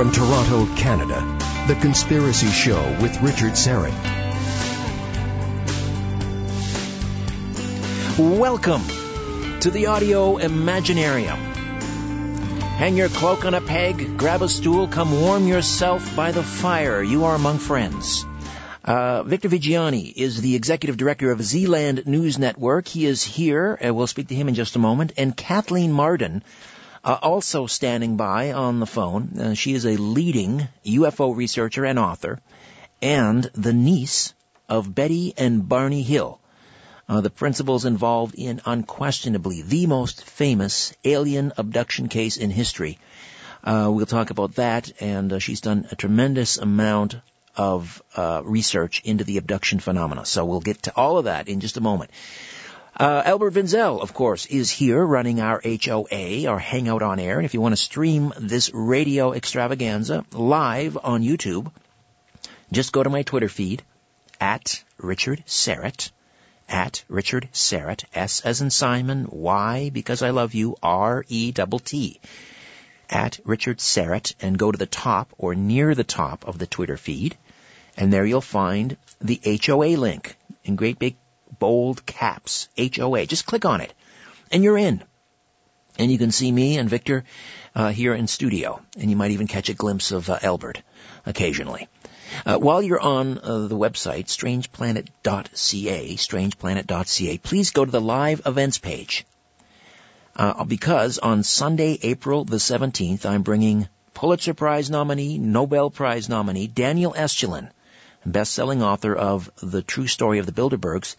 [0.00, 1.20] From Toronto, Canada,
[1.68, 3.92] The Conspiracy Show with Richard Syrett.
[8.18, 8.80] Welcome
[9.60, 11.36] to the Audio Imaginarium.
[12.78, 17.02] Hang your cloak on a peg, grab a stool, come warm yourself by the fire.
[17.02, 18.24] You are among friends.
[18.82, 22.88] Uh, Victor Viggiani is the executive director of Zealand News Network.
[22.88, 23.78] He is here.
[23.86, 25.12] Uh, we'll speak to him in just a moment.
[25.18, 26.42] And Kathleen Marden,
[27.04, 29.38] uh, also standing by on the phone.
[29.38, 32.40] Uh, she is a leading UFO researcher and author,
[33.00, 34.34] and the niece
[34.68, 36.38] of Betty and Barney Hill,
[37.08, 42.98] uh, the principals involved in unquestionably the most famous alien abduction case in history.
[43.64, 47.16] Uh, we'll talk about that, and uh, she's done a tremendous amount
[47.56, 50.24] of uh, research into the abduction phenomena.
[50.24, 52.10] So we'll get to all of that in just a moment.
[52.98, 57.38] Uh, Albert Vinzel, of course, is here running our HOA, our Hangout on Air.
[57.38, 61.70] And if you want to stream this radio extravaganza live on YouTube,
[62.72, 63.82] just go to my Twitter feed
[64.40, 66.10] at Richard Syrett,
[66.68, 71.78] at Richard Syrett, S as in Simon, Y because I love you, R E double
[71.78, 72.20] T,
[73.08, 76.96] at Richard Syrett, and go to the top or near the top of the Twitter
[76.96, 77.36] feed,
[77.96, 81.16] and there you'll find the HOA link in great big
[81.60, 83.26] bold caps, HOA.
[83.26, 83.94] Just click on it,
[84.50, 85.04] and you're in.
[85.98, 87.24] And you can see me and Victor
[87.74, 90.82] uh, here in studio, and you might even catch a glimpse of uh, Albert
[91.24, 91.88] occasionally.
[92.46, 98.78] Uh, while you're on uh, the website, strangeplanet.ca, strangeplanet.ca, please go to the live events
[98.78, 99.26] page.
[100.36, 106.66] Uh, because on Sunday, April the 17th, I'm bringing Pulitzer Prize nominee, Nobel Prize nominee,
[106.66, 107.68] Daniel Estulin,
[108.26, 111.16] best-selling author of The True Story of the Bilderbergs,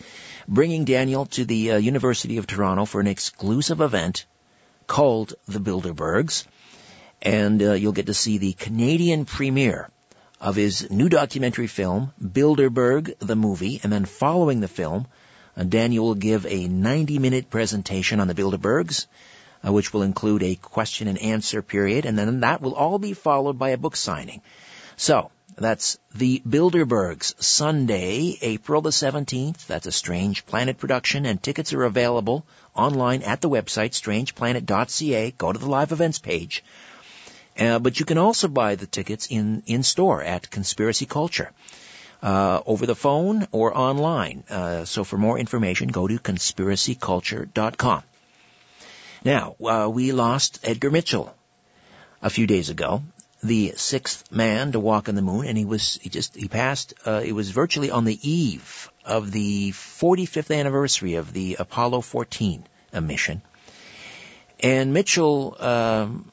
[0.47, 4.25] bringing Daniel to the uh, University of Toronto for an exclusive event
[4.87, 6.45] called The Bilderbergs.
[7.21, 9.89] And uh, you'll get to see the Canadian premiere
[10.39, 13.79] of his new documentary film, Bilderberg, the movie.
[13.83, 15.07] And then following the film,
[15.55, 19.05] uh, Daniel will give a 90-minute presentation on the Bilderbergs,
[19.65, 22.05] uh, which will include a question and answer period.
[22.05, 24.41] And then that will all be followed by a book signing.
[24.97, 25.31] So,
[25.61, 29.67] that's the Bilderbergs, Sunday, April the 17th.
[29.67, 32.45] That's a Strange Planet production, and tickets are available
[32.75, 35.31] online at the website, strangeplanet.ca.
[35.37, 36.63] Go to the live events page.
[37.57, 41.51] Uh, but you can also buy the tickets in, in store at Conspiracy Culture.
[42.23, 44.43] Uh, over the phone or online.
[44.47, 48.03] Uh, so for more information, go to conspiracyculture.com.
[49.25, 51.33] Now, uh, we lost Edgar Mitchell
[52.21, 53.01] a few days ago
[53.43, 56.93] the sixth man to walk on the moon, and he was he just he passed.
[57.05, 62.63] Uh, it was virtually on the eve of the 45th anniversary of the Apollo 14
[63.01, 63.41] mission,
[64.59, 65.55] and Mitchell.
[65.59, 66.31] Um,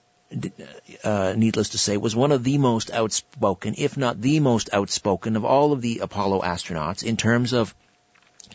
[1.05, 5.37] uh, needless to say, was one of the most outspoken, if not the most outspoken,
[5.37, 7.75] of all of the Apollo astronauts in terms of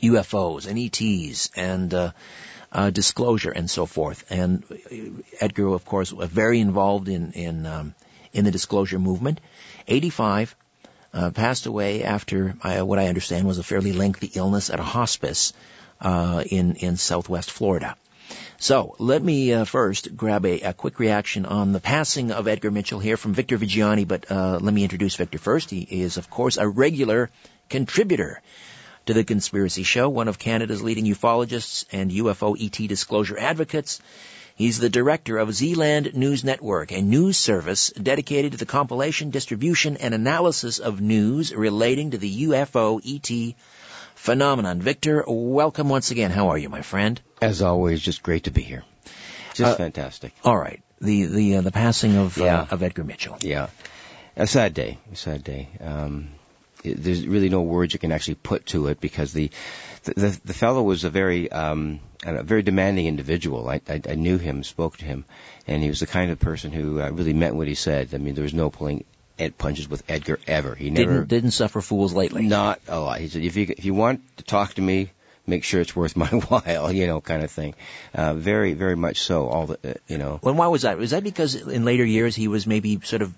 [0.04, 2.12] UFOs and ETs and uh,
[2.72, 4.26] uh, disclosure and so forth.
[4.30, 4.64] And
[5.40, 7.96] Edgar, of course, was very involved in in um,
[8.34, 9.40] in the disclosure movement.
[9.88, 10.56] 85,
[11.14, 14.84] uh, passed away after uh, what I understand was a fairly lengthy illness at a
[14.84, 15.54] hospice
[16.02, 17.96] uh, in in Southwest Florida.
[18.58, 22.72] So let me uh, first grab a, a, quick reaction on the passing of Edgar
[22.72, 25.70] Mitchell here from Victor Viggiani, But uh, let me introduce Victor first.
[25.70, 27.30] He is, of course, a regular
[27.70, 28.42] contributor
[29.06, 34.02] to the Conspiracy Show, one of Canada's leading ufologists and UFO ET disclosure advocates.
[34.56, 39.98] He's the director of Zealand News Network, a news service dedicated to the compilation, distribution,
[39.98, 43.56] and analysis of news relating to the UFO ET
[44.14, 44.80] phenomenon.
[44.80, 46.30] Victor, welcome once again.
[46.30, 47.20] How are you, my friend?
[47.42, 48.84] As always, just great to be here.
[49.56, 50.34] Just uh, fantastic.
[50.44, 50.84] All right.
[51.02, 52.62] The the uh, the passing of uh, yeah.
[52.62, 53.38] uh, of Edgar Mitchell.
[53.42, 53.70] Yeah.
[54.36, 55.00] A sad day.
[55.12, 55.70] A sad day.
[55.82, 56.30] Um,
[56.84, 59.52] there's really no words you can actually put to it because the
[60.04, 63.70] the, the fellow was a very um, a very demanding individual.
[63.70, 65.26] I, I, I knew him, spoke to him,
[65.68, 68.14] and he was the kind of person who uh, really meant what he said.
[68.14, 69.06] I mean, there was no pulling
[69.40, 70.76] Ed punches with Edgar ever.
[70.76, 72.44] He never didn't, didn't suffer fools lately.
[72.44, 73.20] Not a lot.
[73.20, 75.12] He said, if you if you want to talk to me,
[75.46, 77.76] make sure it's worth my while, you know, kind of thing.
[78.14, 79.48] Uh, very, very much so.
[79.48, 80.40] All the, uh, you know.
[80.42, 80.98] Well, why was that?
[80.98, 83.34] Was that because in later years he was maybe sort of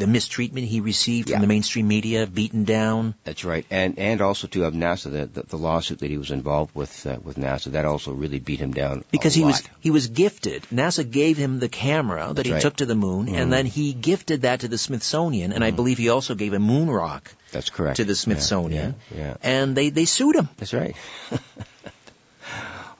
[0.00, 1.36] the mistreatment he received yeah.
[1.36, 3.14] from the mainstream media, beaten down.
[3.24, 6.30] That's right, and and also to have NASA, the, the, the lawsuit that he was
[6.30, 9.48] involved with uh, with NASA, that also really beat him down because he lot.
[9.48, 10.62] was he was gifted.
[10.72, 12.62] NASA gave him the camera that That's he right.
[12.62, 13.36] took to the moon, mm-hmm.
[13.36, 15.74] and then he gifted that to the Smithsonian, and mm-hmm.
[15.74, 17.32] I believe he also gave a moon rock.
[17.52, 18.94] That's correct to the Smithsonian.
[19.14, 19.36] Yeah, yeah.
[19.42, 20.48] and they they sued him.
[20.56, 20.96] That's right.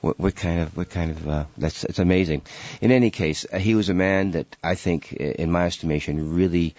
[0.00, 2.42] what, what kind of what kind of uh, that's it's amazing.
[2.80, 6.74] In any case, uh, he was a man that I think, in my estimation, really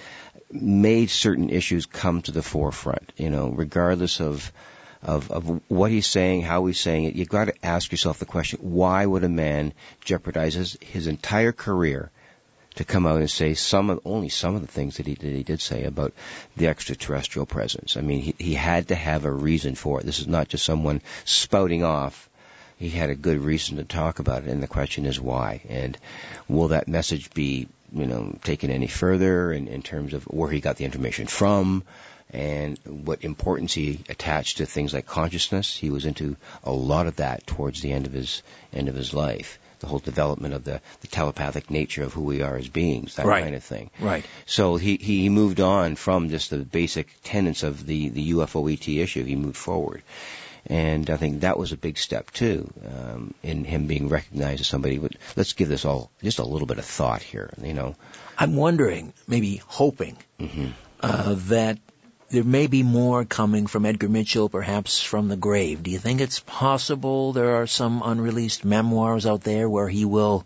[0.51, 3.13] made certain issues come to the forefront.
[3.17, 4.51] You know, regardless of
[5.03, 8.25] of, of what he's saying, how he's saying it, you've got to ask yourself the
[8.25, 9.73] question: Why would a man
[10.03, 12.11] jeopardize his, his entire career
[12.75, 15.23] to come out and say some of only some of the things that he that
[15.23, 16.13] he did say about
[16.57, 17.97] the extraterrestrial presence?
[17.97, 20.05] I mean, he, he had to have a reason for it.
[20.07, 22.29] This is not just someone spouting off
[22.81, 25.61] he had a good reason to talk about it, and the question is why.
[25.69, 25.97] And
[26.47, 30.59] will that message be, you know, taken any further in, in terms of where he
[30.59, 31.83] got the information from?
[32.33, 35.75] and what importance he attached to things like consciousness.
[35.75, 38.41] He was into a lot of that towards the end of his
[38.71, 39.59] end of his life.
[39.79, 43.25] The whole development of the, the telepathic nature of who we are as beings, that
[43.25, 43.43] right.
[43.43, 43.89] kind of thing.
[43.99, 44.23] Right.
[44.45, 48.87] So he, he moved on from just the basic tenets of the, the UFO ET
[48.87, 49.25] issue.
[49.25, 50.03] He moved forward.
[50.67, 54.67] And I think that was a big step too, um, in him being recognized as
[54.67, 54.97] somebody.
[54.99, 57.51] But let's give this all just a little bit of thought here.
[57.61, 57.95] You know,
[58.37, 60.67] I'm wondering, maybe hoping, mm-hmm.
[61.01, 61.79] uh, that
[62.29, 65.83] there may be more coming from Edgar Mitchell, perhaps from the grave.
[65.83, 70.45] Do you think it's possible there are some unreleased memoirs out there where he will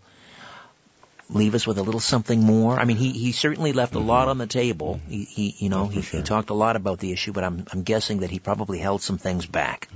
[1.28, 2.78] leave us with a little something more?
[2.78, 5.00] I mean, he, he certainly left a lot on the table.
[5.08, 6.20] He, he you know, he, sure.
[6.20, 9.02] he talked a lot about the issue, but I'm, I'm guessing that he probably held
[9.02, 9.88] some things back.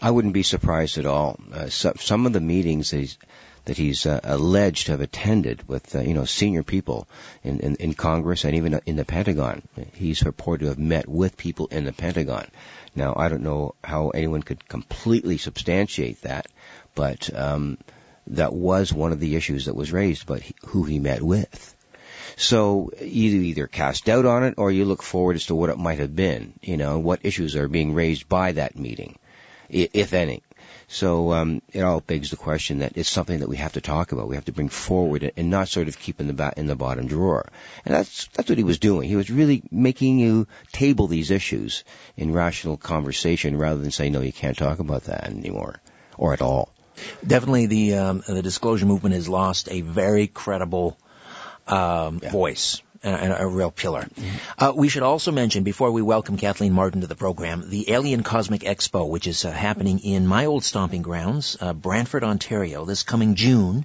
[0.00, 1.38] I wouldn't be surprised at all.
[1.52, 3.18] Uh, so, some of the meetings that he's,
[3.64, 7.06] that he's uh, alleged to have attended with uh, you know senior people
[7.42, 9.62] in, in, in Congress and even in the Pentagon.
[9.92, 12.48] He's reported to have met with people in the Pentagon.
[12.94, 16.46] Now I don't know how anyone could completely substantiate that,
[16.94, 17.78] but um,
[18.28, 21.74] that was one of the issues that was raised, but who he met with.
[22.36, 25.78] So you either cast doubt on it or you look forward as to what it
[25.78, 29.18] might have been, you know, what issues are being raised by that meeting,
[29.68, 30.42] if any.
[30.90, 34.12] So um, it all begs the question that it's something that we have to talk
[34.12, 34.28] about.
[34.28, 36.76] We have to bring forward and not sort of keep in the ba- in the
[36.76, 37.46] bottom drawer.
[37.84, 39.08] And that's that's what he was doing.
[39.08, 41.84] He was really making you table these issues
[42.16, 45.80] in rational conversation rather than say no, you can't talk about that anymore
[46.16, 46.72] or at all.
[47.26, 50.96] Definitely, the um, the disclosure movement has lost a very credible
[51.66, 52.30] um, Yeah.
[52.30, 54.08] voice and a, real pillar.
[54.58, 58.24] Uh, we should also mention before we welcome Kathleen Marden to the program, the Alien
[58.24, 63.04] Cosmic Expo, which is uh, happening in my old stomping grounds, uh, Brantford, Ontario, this
[63.04, 63.84] coming June.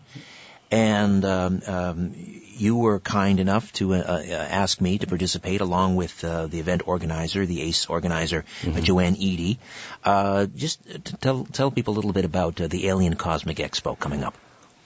[0.71, 2.16] And um, um,
[2.55, 6.59] you were kind enough to uh, uh, ask me to participate along with uh, the
[6.59, 9.59] event organizer, the ACE organizer, uh, Joanne Eady.
[10.03, 10.79] Uh, just
[11.21, 14.35] tell tell people a little bit about uh, the Alien Cosmic Expo coming up.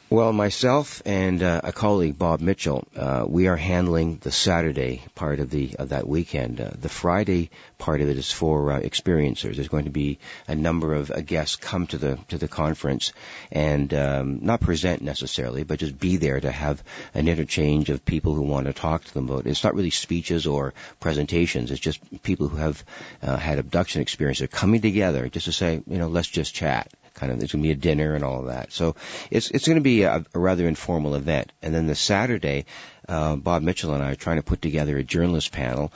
[0.09, 5.41] Well, myself and uh, a colleague, Bob Mitchell, uh, we are handling the Saturday part
[5.41, 6.61] of the of that weekend.
[6.61, 9.55] Uh, the Friday part of it is for uh, experiencers.
[9.55, 13.11] There's going to be a number of uh, guests come to the to the conference
[13.51, 16.81] and um, not present necessarily, but just be there to have
[17.13, 19.45] an interchange of people who want to talk to them about.
[19.45, 19.49] It.
[19.49, 21.69] It's not really speeches or presentations.
[21.69, 22.81] It's just people who have
[23.21, 27.31] uh, had abduction experiences coming together just to say, you know, let's just chat kind
[27.31, 28.71] of there's going to be a dinner and all of that.
[28.71, 28.95] So
[29.29, 31.51] it's it's going to be a, a rather informal event.
[31.61, 32.65] And then the Saturday,
[33.09, 35.91] uh, Bob Mitchell and I are trying to put together a journalist panel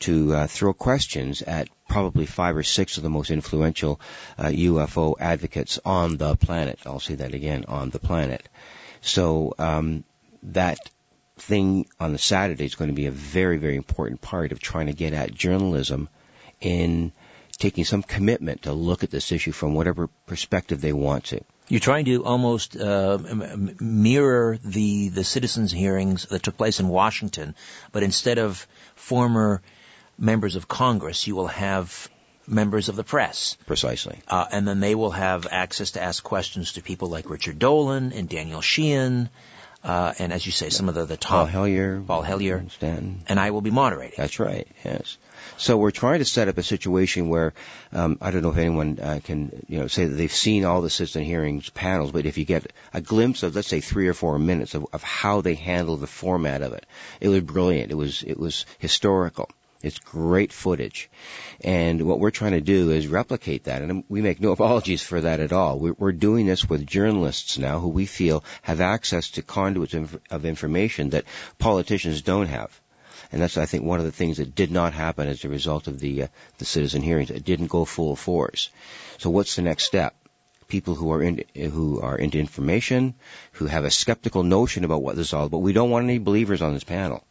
[0.00, 4.00] to uh, throw questions at probably five or six of the most influential
[4.36, 6.78] uh, UFO advocates on the planet.
[6.84, 8.48] I'll say that again, on the planet.
[9.00, 10.04] So um,
[10.42, 10.78] that
[11.36, 14.86] thing on the Saturday is going to be a very, very important part of trying
[14.86, 16.08] to get at journalism
[16.60, 17.12] in
[17.56, 21.40] taking some commitment to look at this issue from whatever perspective they want to.
[21.68, 23.18] You're trying to almost uh,
[23.80, 27.54] mirror the the citizens' hearings that took place in Washington,
[27.92, 29.62] but instead of former
[30.18, 32.08] members of Congress, you will have
[32.46, 34.20] members of the press, Precisely.
[34.28, 38.12] uh, and then they will have access to ask questions to people like Richard Dolan
[38.12, 39.30] and Daniel Sheehan,
[39.82, 41.48] uh, and as you say, some of the, the Paul top.
[41.48, 42.02] Hellyer.
[42.06, 42.64] Paul Hellyer.
[42.68, 43.22] Stanton.
[43.28, 44.16] And I will be moderating.
[44.18, 44.68] That's right.
[44.84, 45.16] Yes.
[45.56, 47.54] So we're trying to set up a situation where
[47.92, 50.82] um, I don't know if anyone uh, can you know say that they've seen all
[50.82, 54.14] the citizen hearings panels, but if you get a glimpse of let's say three or
[54.14, 56.86] four minutes of, of how they handle the format of it,
[57.20, 57.92] it was brilliant.
[57.92, 59.48] It was it was historical.
[59.84, 61.10] It's great footage.
[61.60, 63.82] And what we're trying to do is replicate that.
[63.82, 65.78] And we make no apologies for that at all.
[65.78, 69.94] We're, doing this with journalists now who we feel have access to conduits
[70.30, 71.24] of information that
[71.58, 72.80] politicians don't have.
[73.34, 75.88] And that's, I think, one of the things that did not happen as a result
[75.88, 76.26] of the, uh,
[76.58, 77.32] the citizen hearings.
[77.32, 78.70] It didn't go full force.
[79.18, 80.14] So what's the next step?
[80.68, 83.14] People who are in, who are into information,
[83.54, 85.62] who have a skeptical notion about what this is all about.
[85.62, 87.24] We don't want any believers on this panel.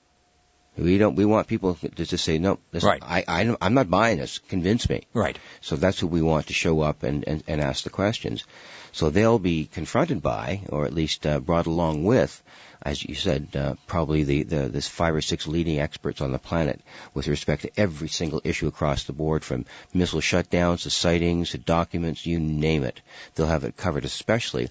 [0.78, 1.16] We don't.
[1.16, 2.60] We want people to just say no.
[2.74, 3.02] Listen, Right.
[3.02, 4.40] I, I, I'm not buying this.
[4.40, 5.04] Convince me.
[5.14, 5.40] Right.
[5.62, 8.44] So that's who we want to show up and, and, and ask the questions.
[8.92, 12.44] So they'll be confronted by, or at least uh, brought along with,
[12.84, 16.40] as you said, uh, probably the, the this five or six leading experts on the
[16.40, 16.82] planet
[17.14, 21.58] with respect to every single issue across the board, from missile shutdowns to sightings to
[21.58, 23.02] documents, you name it.
[23.36, 24.70] They'll have it covered, especially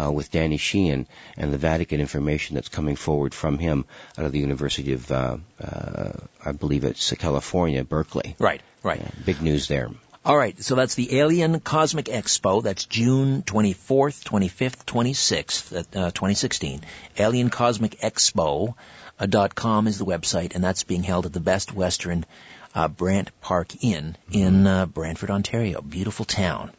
[0.00, 3.84] uh, with Danny Sheehan and the Vatican information that's coming forward from him
[4.16, 6.12] out of the University of, uh, uh,
[6.44, 8.36] I believe it's California, Berkeley.
[8.38, 8.62] Right.
[8.82, 9.02] Right.
[9.24, 9.90] Big news there.
[10.22, 12.62] All right, so that's the Alien Cosmic Expo.
[12.62, 16.82] That's June 24th, 25th, 26th, uh, 2016.
[17.18, 18.74] Alien Cosmic Expo
[19.18, 22.26] uh, dot com is the website, and that's being held at the Best Western
[22.74, 25.80] uh, Brant Park Inn in uh, Brantford, Ontario.
[25.80, 26.70] Beautiful town.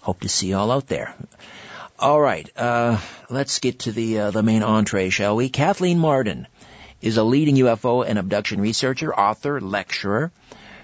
[0.00, 1.14] Hope to see you all out there.
[2.00, 2.98] All right, uh,
[3.30, 5.50] let's get to the uh, the main entree, shall we?
[5.50, 6.48] Kathleen Marden
[7.00, 10.32] is a leading UFO and abduction researcher, author, lecturer.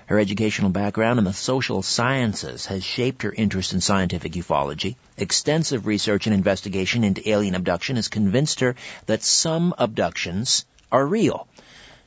[0.08, 4.96] Her educational background in the social sciences has shaped her interest in scientific ufology.
[5.18, 8.74] Extensive research and investigation into alien abduction has convinced her
[9.04, 11.46] that some abductions are real.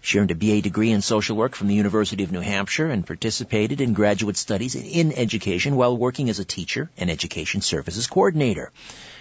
[0.02, 3.06] She earned a BA degree in social work from the University of New Hampshire and
[3.06, 8.72] participated in graduate studies in education while working as a teacher and education services coordinator.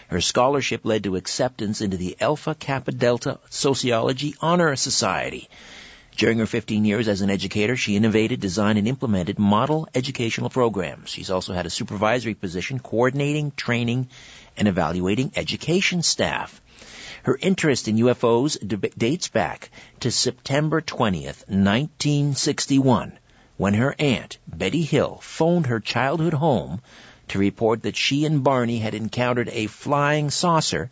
[0.08, 5.50] Her scholarship led to acceptance into the Alpha Kappa Delta Sociology Honor Society.
[6.16, 11.10] During her 15 years as an educator, she innovated, designed, and implemented model educational programs.
[11.10, 14.08] She's also had a supervisory position coordinating, training,
[14.56, 16.60] and evaluating education staff.
[17.22, 23.12] Her interest in UFOs d- dates back to September 20th, 1961,
[23.56, 26.80] when her aunt, Betty Hill, phoned her childhood home
[27.28, 30.90] to report that she and Barney had encountered a flying saucer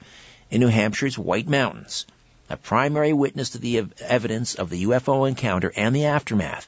[0.51, 2.07] in New Hampshire's White Mountains.
[2.51, 6.67] A primary witness to the ev- evidence of the UFO encounter and the aftermath,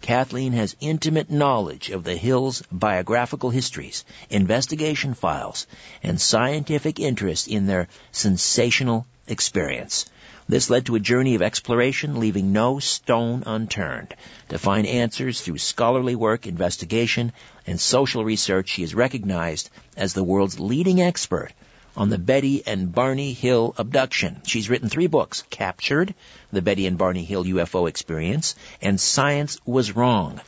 [0.00, 5.66] Kathleen has intimate knowledge of the Hills' biographical histories, investigation files,
[6.02, 10.06] and scientific interest in their sensational experience.
[10.48, 14.14] This led to a journey of exploration, leaving no stone unturned.
[14.48, 17.32] To find answers through scholarly work, investigation,
[17.66, 21.52] and social research, she is recognized as the world's leading expert
[21.98, 24.40] on the Betty and Barney Hill abduction.
[24.46, 26.14] She's written three books, Captured,
[26.52, 30.40] The Betty and Barney Hill UFO Experience, and Science Was Wrong,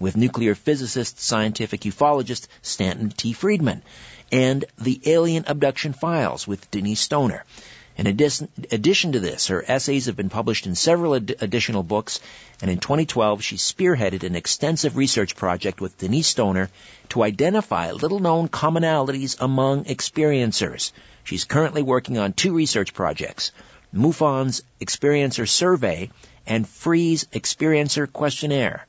[0.00, 3.32] with nuclear physicist, scientific ufologist Stanton T.
[3.32, 3.82] Friedman,
[4.32, 7.44] and The Alien Abduction Files with Denise Stoner.
[7.98, 12.20] In addition, to this, her essays have been published in several ad- additional books,
[12.60, 16.68] and in 2012 she spearheaded an extensive research project with Denise Stoner
[17.08, 20.92] to identify little-known commonalities among experiencers.
[21.24, 23.52] She's currently working on two research projects,
[23.94, 26.10] MUFON's Experiencer Survey
[26.46, 28.86] and FREE's Experiencer Questionnaire.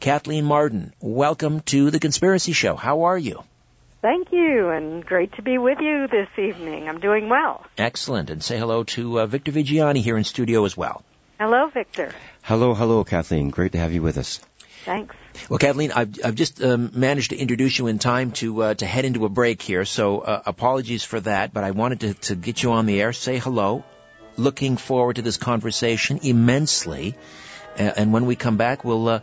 [0.00, 2.74] Kathleen Marden, welcome to The Conspiracy Show.
[2.74, 3.44] How are you?
[4.00, 6.88] Thank you, and great to be with you this evening.
[6.88, 7.66] I'm doing well.
[7.76, 8.30] Excellent.
[8.30, 11.02] And say hello to uh, Victor Viggiani here in studio as well.
[11.40, 12.12] Hello, Victor.
[12.42, 13.50] Hello, hello, Kathleen.
[13.50, 14.40] Great to have you with us.
[14.84, 15.16] Thanks.
[15.50, 18.86] Well, Kathleen, I've, I've just um, managed to introduce you in time to uh, to
[18.86, 21.52] head into a break here, so uh, apologies for that.
[21.52, 23.84] But I wanted to, to get you on the air, say hello.
[24.36, 27.16] Looking forward to this conversation immensely.
[27.76, 29.20] Uh, and when we come back, we'll uh,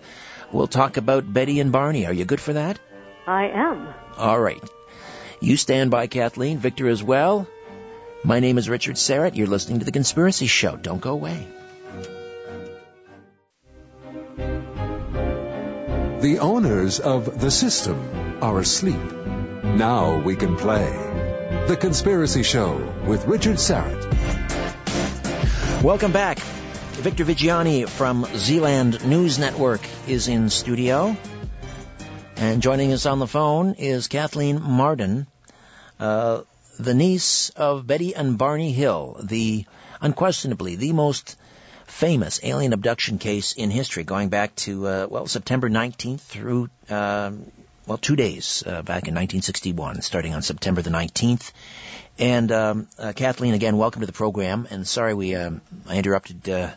[0.51, 2.05] we'll talk about Betty and Barney.
[2.05, 2.77] Are you good for that?
[3.27, 3.93] I am.
[4.17, 4.63] All right.
[5.39, 6.59] You stand by, Kathleen.
[6.59, 7.47] Victor as well.
[8.23, 9.35] My name is Richard Syrett.
[9.35, 10.75] You're listening to The Conspiracy Show.
[10.75, 11.47] Don't go away.
[16.21, 19.01] The owners of the system are asleep.
[19.63, 20.89] Now we can play.
[21.67, 24.01] The Conspiracy Show with Richard Syrett.
[25.83, 26.39] Welcome back.
[26.39, 31.15] Victor Viggiani from Zealand News Network is in studio.
[32.37, 35.25] And joining us on the phone is Kathleen Marden,
[36.01, 36.41] uh,
[36.77, 39.65] the niece of Betty and Barney Hill, the
[40.01, 41.37] unquestionably the most
[41.87, 47.49] famous alien abduction case in history, going back to uh, well September 19th through um,
[47.87, 51.53] well two days uh, back in 1961, starting on September the 19th.
[52.19, 54.67] And um, uh, Kathleen, again, welcome to the program.
[54.69, 56.71] And sorry we um, I interrupted, uh,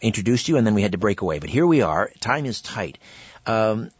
[0.00, 1.40] introduced you, and then we had to break away.
[1.40, 2.12] But here we are.
[2.20, 2.98] Time is tight.
[3.46, 3.90] Um,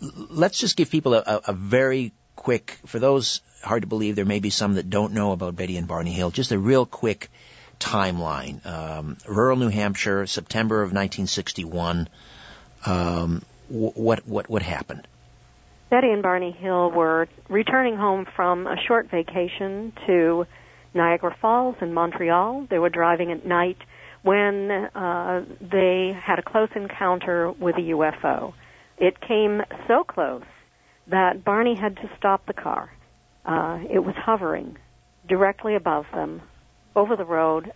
[0.00, 4.40] let's just give people a, a, very quick, for those hard to believe, there may
[4.40, 7.30] be some that don't know about Betty and Barney Hill, just a real quick
[7.80, 8.64] timeline.
[8.66, 12.08] Um, rural New Hampshire, September of 1961.
[12.84, 15.08] Um, what what what happened?
[15.90, 20.46] Betty and Barney Hill were returning home from a short vacation to
[20.94, 22.66] Niagara Falls in Montreal.
[22.68, 23.78] They were driving at night
[24.22, 28.52] when uh, they had a close encounter with a UFO.
[28.98, 30.44] It came so close
[31.08, 32.90] that Barney had to stop the car.
[33.44, 34.76] Uh, it was hovering
[35.28, 36.42] directly above them,
[36.94, 37.72] over the road,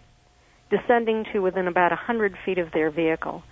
[0.71, 3.43] descending to within about a hundred feet of their vehicle.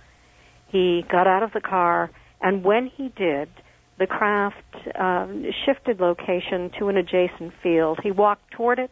[0.67, 2.09] He got out of the car,
[2.41, 3.49] and when he did,
[3.97, 4.55] the craft
[4.95, 5.27] uh,
[5.65, 7.99] shifted location to an adjacent field.
[8.01, 8.91] He walked toward it,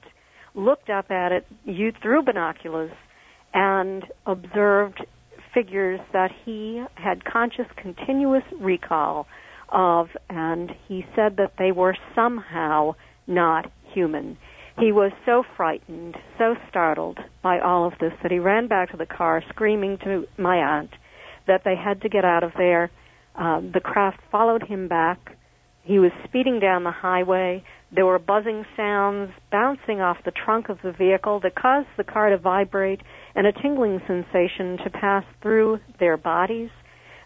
[0.53, 2.91] looked up at it you, through binoculars,
[3.53, 5.05] and observed
[5.57, 9.25] figures that he had conscious, continuous recall
[9.69, 12.93] of, and he said that they were somehow
[13.25, 14.37] not human.
[14.77, 18.97] He was so frightened, so startled by all of this that he ran back to
[18.97, 20.91] the car screaming to my aunt
[21.47, 22.91] that they had to get out of there.
[23.35, 25.35] Um, the craft followed him back.
[25.83, 27.63] He was speeding down the highway.
[27.91, 32.29] There were buzzing sounds bouncing off the trunk of the vehicle that caused the car
[32.29, 33.01] to vibrate
[33.37, 36.71] and a tingling sensation to pass through their bodies.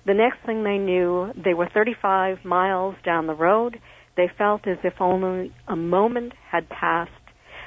[0.06, 3.80] The next thing they knew, they were 35 miles down the road.
[4.18, 7.12] They felt as if only a moment had passed.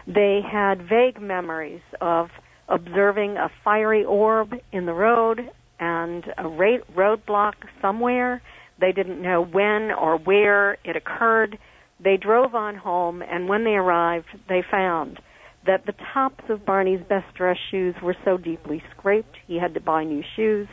[0.06, 2.28] They had vague memories of
[2.68, 5.40] observing a fiery orb in the road
[5.80, 8.42] and a roadblock somewhere.
[8.78, 11.56] They didn't know when or where it occurred.
[12.02, 15.18] They drove on home, and when they arrived, they found
[15.66, 19.80] that the tops of Barney's best dress shoes were so deeply scraped he had to
[19.80, 20.68] buy new shoes.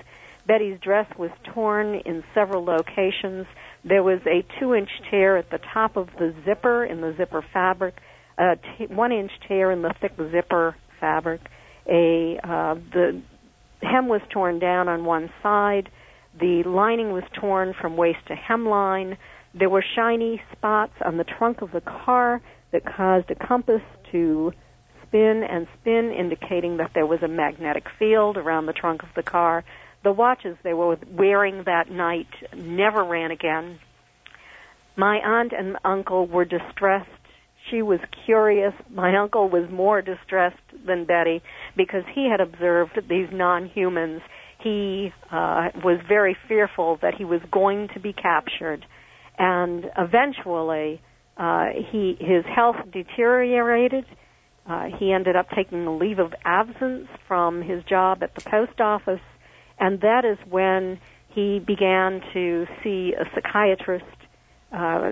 [0.48, 3.45] Betty's dress was torn in several locations.
[3.83, 7.43] There was a two inch tear at the top of the zipper in the zipper
[7.53, 7.95] fabric,
[8.38, 11.41] a t- one inch tear in the thick zipper fabric.
[11.88, 13.21] A uh, the
[13.81, 15.89] hem was torn down on one side.
[16.39, 19.17] The lining was torn from waist to hemline.
[19.53, 23.81] There were shiny spots on the trunk of the car that caused a compass
[24.12, 24.53] to
[25.12, 29.24] spin and spin, indicating that there was a magnetic field around the trunk of the
[29.24, 29.63] car.
[30.03, 33.80] The watches they were wearing that night never ran again.
[34.96, 37.09] My aunt and uncle were distressed.
[37.70, 38.74] She was curious.
[38.90, 41.42] My uncle was more distressed than Betty
[41.75, 44.22] because he had observed these non-humans.
[44.64, 48.85] He uh, was very fearful that he was going to be captured,
[49.38, 51.01] and eventually
[51.38, 54.05] uh, he his health deteriorated.
[54.67, 58.79] Uh, he ended up taking a leave of absence from his job at the post
[58.79, 59.21] office,
[59.79, 64.05] and that is when he began to see a psychiatrist
[64.71, 65.11] uh,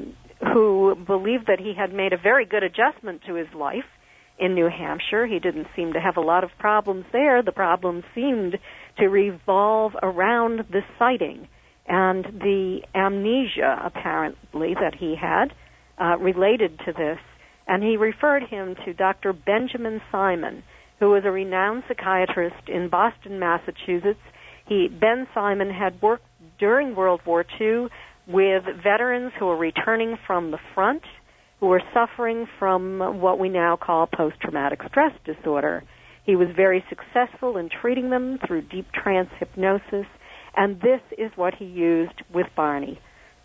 [0.54, 3.86] who believed that he had made a very good adjustment to his life
[4.38, 5.26] in New Hampshire.
[5.26, 7.42] He didn't seem to have a lot of problems there.
[7.42, 8.58] The problems seemed
[8.98, 11.48] to revolve around the sighting
[11.88, 15.54] and the amnesia, apparently, that he had
[16.00, 17.18] uh, related to this.
[17.70, 19.32] And he referred him to Dr.
[19.32, 20.64] Benjamin Simon,
[21.00, 24.20] who was a renowned psychiatrist in Boston, Massachusetts.
[24.68, 26.26] He, Ben Simon had worked
[26.60, 27.88] during World War II
[28.28, 31.04] with veterans who were returning from the front
[31.60, 35.84] who were suffering from what we now call post-traumatic stress disorder.
[36.26, 40.06] He was very successful in treating them through deep trance hypnosis,
[40.56, 43.00] and this is what he used with Barney.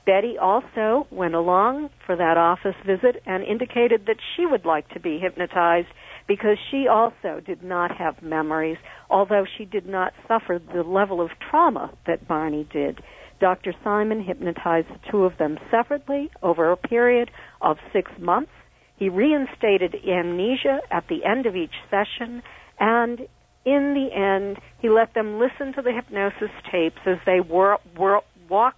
[0.06, 5.00] Betty also went along for that office visit and indicated that she would like to
[5.00, 5.88] be hypnotized
[6.28, 8.78] because she also did not have memories,
[9.10, 13.00] although she did not suffer the level of trauma that Barney did.
[13.40, 13.74] Dr.
[13.82, 18.52] Simon hypnotized the two of them separately over a period of six months.
[18.96, 22.42] He reinstated amnesia at the end of each session,
[22.78, 23.20] and
[23.64, 28.20] in the end, he let them listen to the hypnosis tapes as they were, were
[28.48, 28.76] walk,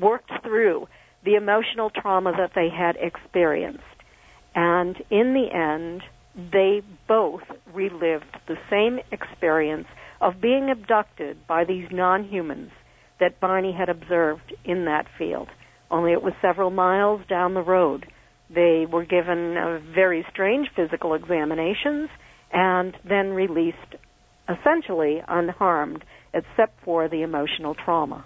[0.00, 0.86] worked through
[1.24, 3.82] the emotional trauma that they had experienced.
[4.54, 6.02] And in the end,
[6.52, 7.42] they both
[7.72, 9.86] relived the same experience
[10.20, 12.70] of being abducted by these non-humans
[13.20, 15.48] that Barney had observed in that field.
[15.90, 18.06] Only it was several miles down the road.
[18.50, 22.10] They were given uh, very strange physical examinations
[22.52, 23.76] and then released
[24.48, 28.24] essentially unharmed except for the emotional trauma.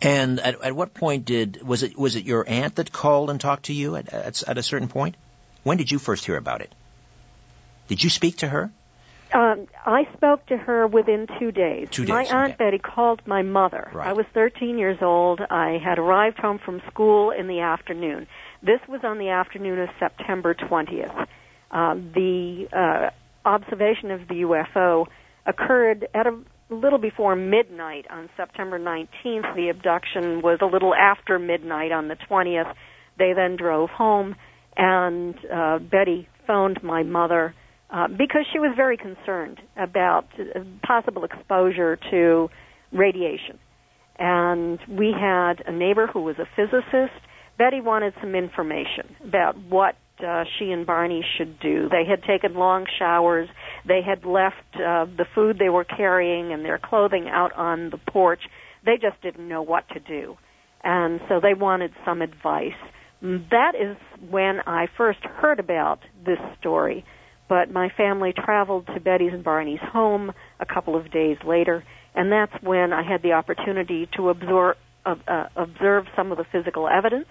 [0.00, 3.40] And at, at what point did was it was it your aunt that called and
[3.40, 5.16] talked to you at, at, at a certain point?
[5.64, 6.72] When did you first hear about it?
[7.88, 8.70] Did you speak to her?
[9.32, 11.88] Um, I spoke to her within two days.
[11.90, 12.10] Two days.
[12.10, 12.64] My aunt okay.
[12.64, 13.90] Betty called my mother.
[13.92, 14.08] Right.
[14.08, 15.40] I was 13 years old.
[15.40, 18.26] I had arrived home from school in the afternoon.
[18.62, 21.26] This was on the afternoon of September 20th.
[21.70, 23.10] Um, the uh,
[23.46, 25.06] observation of the UFO
[25.44, 26.38] occurred at a
[26.70, 29.54] little before midnight on September 19th.
[29.56, 32.74] The abduction was a little after midnight on the 20th.
[33.18, 34.36] They then drove home,
[34.76, 37.54] and uh, Betty phoned my mother
[37.90, 42.48] uh, because she was very concerned about uh, possible exposure to
[42.92, 43.58] radiation.
[44.18, 47.18] And we had a neighbor who was a physicist.
[47.56, 49.94] Betty wanted some information about what
[50.26, 51.88] uh, she and Barney should do.
[51.88, 53.48] They had taken long showers.
[53.86, 57.98] They had left uh, the food they were carrying and their clothing out on the
[57.98, 58.40] porch.
[58.84, 60.36] They just didn't know what to do.
[60.82, 62.78] And so they wanted some advice.
[63.20, 63.96] That is
[64.30, 67.04] when I first heard about this story.
[67.48, 71.82] But my family traveled to Betty's and Barney's home a couple of days later,
[72.14, 74.76] and that's when I had the opportunity to absorb,
[75.06, 77.26] uh, uh, observe some of the physical evidence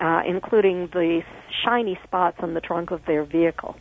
[0.00, 1.20] uh, including the
[1.64, 3.76] shiny spots on the trunk of their vehicle.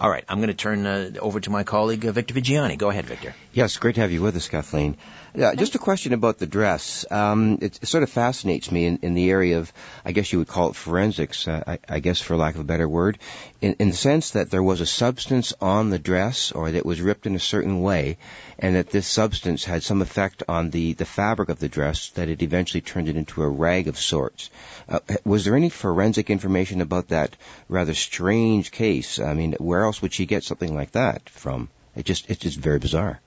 [0.00, 2.78] All right, I'm going to turn uh, over to my colleague uh, Victor Viggiani.
[2.78, 3.34] Go ahead, Victor.
[3.52, 4.96] Yes, great to have you with us, Kathleen.
[5.34, 7.04] Yeah, just a question about the dress.
[7.10, 9.72] Um, it, it, sort of fascinates me in, in, the area of,
[10.04, 12.64] I guess you would call it forensics, uh, I, I, guess for lack of a
[12.64, 13.18] better word,
[13.60, 17.00] in, in, the sense that there was a substance on the dress or that was
[17.00, 18.16] ripped in a certain way,
[18.58, 22.28] and that this substance had some effect on the, the fabric of the dress that
[22.28, 24.50] it eventually turned it into a rag of sorts.
[24.88, 27.36] Uh, was there any forensic information about that
[27.68, 29.18] rather strange case?
[29.18, 31.68] I mean, where else would she get something like that from?
[31.96, 33.20] It just it's just very bizarre.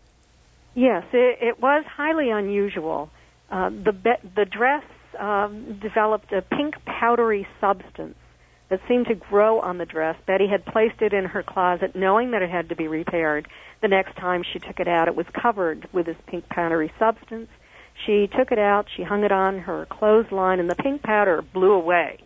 [0.74, 3.10] Yes, it, it was highly unusual.
[3.50, 4.86] Uh, the be- the dress
[5.20, 8.16] um, developed a pink powdery substance
[8.70, 10.16] that seemed to grow on the dress.
[10.26, 13.50] Betty had placed it in her closet, knowing that it had to be repaired.
[13.82, 17.50] The next time she took it out, it was covered with this pink powdery substance.
[18.06, 21.74] She took it out, she hung it on her clothesline, and the pink powder blew
[21.74, 22.20] away.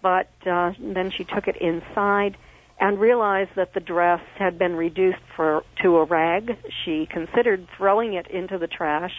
[0.00, 2.38] But uh, then she took it inside
[2.82, 6.50] and realized that the dress had been reduced for, to a rag.
[6.84, 9.12] She considered throwing it into the trash,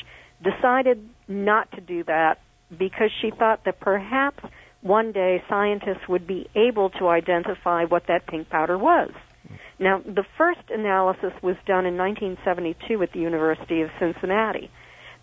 [0.43, 2.41] decided not to do that
[2.78, 4.43] because she thought that perhaps
[4.82, 9.12] one day scientists would be able to identify what that pink powder was.
[9.80, 14.69] Now, the first analysis was done in 1972 at the University of Cincinnati.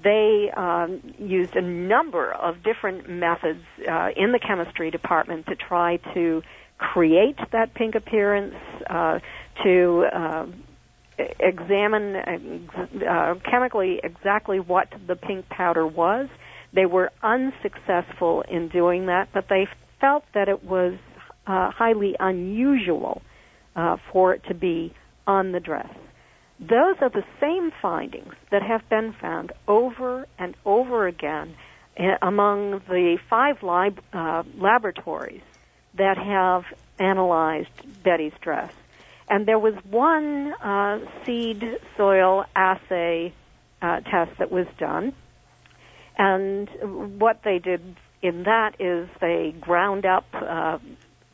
[0.02, 5.98] They um, used a number of different methods uh, in the chemistry department to try
[6.14, 6.42] to
[6.80, 8.54] create that pink appearance,
[8.88, 9.18] uh,
[9.62, 10.46] to uh,
[11.38, 12.16] examine
[13.06, 16.28] uh, chemically exactly what the pink powder was.
[16.72, 19.68] They were unsuccessful in doing that, but they
[20.00, 20.94] felt that it was
[21.46, 23.22] uh, highly unusual
[23.76, 24.94] uh, for it to be
[25.26, 25.92] on the dress.
[26.58, 31.54] Those are the same findings that have been found over and over again
[31.96, 35.42] eh, among the five lab, uh, laboratories
[35.94, 36.64] that have
[36.98, 38.72] analyzed Betty's dress.
[39.28, 41.62] And there was one uh, seed
[41.96, 43.32] soil assay
[43.80, 45.14] uh, test that was done.
[46.18, 46.68] And
[47.20, 50.78] what they did in that is they ground up uh,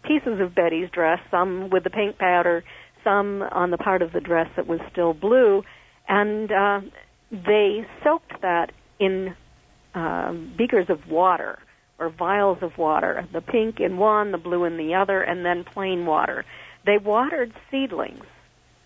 [0.04, 2.62] pieces of Betty's dress, some with the pink powder,
[3.02, 5.64] some on the part of the dress that was still blue,
[6.08, 6.80] and uh,
[7.30, 9.34] they soaked that in
[9.94, 11.58] uh, beakers of water
[11.98, 15.64] or vials of water, the pink in one, the blue in the other, and then
[15.64, 16.44] plain water.
[16.84, 18.24] They watered seedlings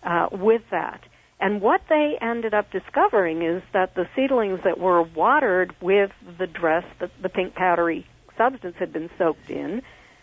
[0.03, 1.01] uh, with that.
[1.39, 6.47] And what they ended up discovering is that the seedlings that were watered with the
[6.47, 8.05] dress that the pink powdery
[8.37, 9.81] substance had been soaked in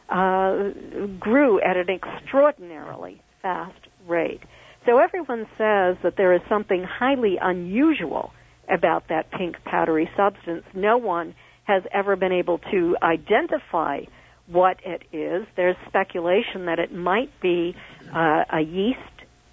[0.09, 0.71] uh,
[1.19, 4.41] grew at an extraordinarily fast rate.
[4.87, 8.33] So everyone says that there is something highly unusual
[8.71, 10.65] about that pink powdery substance.
[10.75, 11.35] No one
[11.69, 14.01] has ever been able to identify
[14.47, 15.47] what it is.
[15.55, 17.77] There's speculation that it might be
[18.13, 18.99] uh, a yeast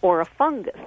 [0.01, 0.80] or a fungus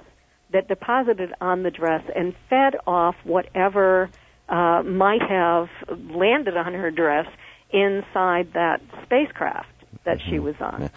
[0.51, 4.09] that deposited on the dress and fed off whatever
[4.49, 7.27] uh, might have landed on her dress
[7.71, 9.67] inside that spacecraft
[10.05, 10.81] that she was on.
[10.81, 10.89] Yeah.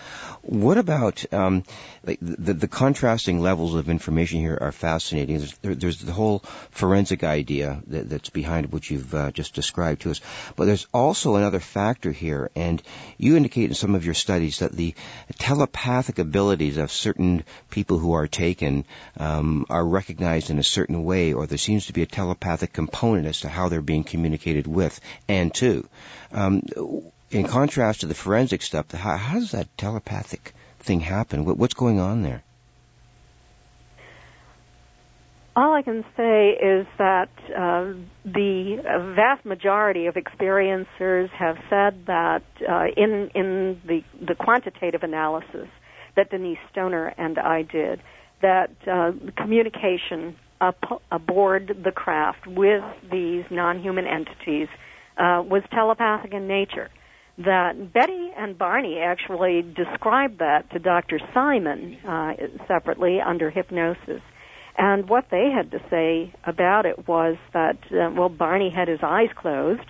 [0.42, 1.64] What about um,
[2.04, 5.38] like the, the contrasting levels of information here are fascinating.
[5.38, 10.02] There's, there, there's the whole forensic idea that, that's behind what you've uh, just described
[10.02, 10.20] to us,
[10.56, 12.82] but there's also another factor here, and
[13.18, 14.94] you indicate in some of your studies that the
[15.38, 18.84] telepathic abilities of certain people who are taken
[19.18, 23.26] um, are recognized in a certain way, or there seems to be a telepathic component
[23.26, 25.88] as to how they're being communicated with and to.
[26.32, 26.62] Um,
[27.32, 31.44] in contrast to the forensic stuff, how, how does that telepathic thing happen?
[31.44, 32.42] What, what's going on there?
[35.54, 37.92] All I can say is that uh,
[38.24, 45.68] the vast majority of experiencers have said that uh, in in the the quantitative analysis
[46.16, 48.00] that Denise Stoner and I did,
[48.40, 54.68] that uh, communication up, aboard the craft with these non-human entities
[55.18, 56.88] uh, was telepathic in nature
[57.38, 61.18] that Betty and Barney actually described that to Dr.
[61.32, 62.32] Simon uh,
[62.68, 64.20] separately under hypnosis.
[64.76, 69.00] And what they had to say about it was that, uh, well, Barney had his
[69.02, 69.82] eyes closed,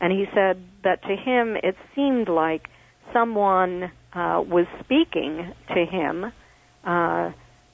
[0.00, 2.68] and he said that to him it seemed like
[3.12, 6.24] someone uh, was speaking to him,
[6.84, 7.32] uh,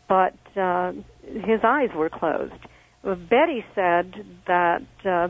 [0.09, 2.53] but uh, his eyes were closed.
[3.03, 4.13] Betty said
[4.49, 5.29] that uh,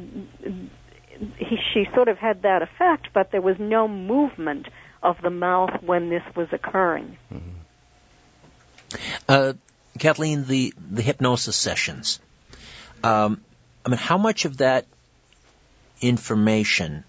[1.39, 4.67] he, she sort of had that effect, but there was no movement
[5.03, 7.17] of the mouth when this was occurring.
[7.33, 8.97] Mm-hmm.
[9.29, 9.53] Uh,
[9.99, 12.21] Kathleen, the the hypnosis sessions.
[13.03, 13.41] Um,
[13.85, 14.87] I mean, how much of that
[16.01, 17.05] information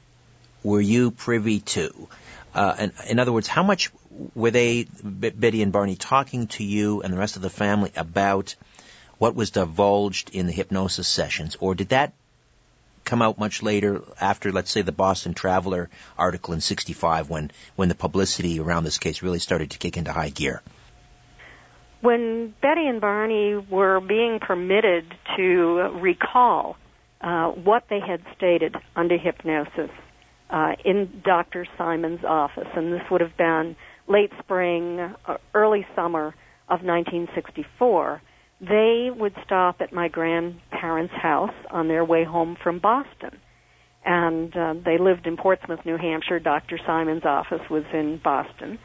[0.63, 2.07] were you privy to?
[2.53, 3.91] Uh, and in other words, how much
[4.33, 8.55] were they, Betty and Barney, talking to you and the rest of the family about
[9.17, 12.13] what was divulged in the hypnosis sessions, or did that
[13.07, 17.89] come out much later after, let's say, the Boston Traveler article in 65 when, when
[17.89, 20.61] the publicity around this case really started to kick into high gear?
[22.01, 25.45] When Betty and Barney were being permitted to
[25.99, 26.77] recall
[27.21, 29.89] uh, what they had stated under hypnosis
[30.49, 31.65] uh, in Dr.
[31.77, 33.75] Simon's office, and this would have been
[34.07, 36.27] late spring, uh, early summer
[36.69, 38.21] of 1964,
[38.59, 43.39] they would stop at my grandparents' house on their way home from Boston.
[44.03, 46.39] And uh, they lived in Portsmouth, New Hampshire.
[46.39, 46.79] Dr.
[46.85, 48.79] Simon's office was in Boston.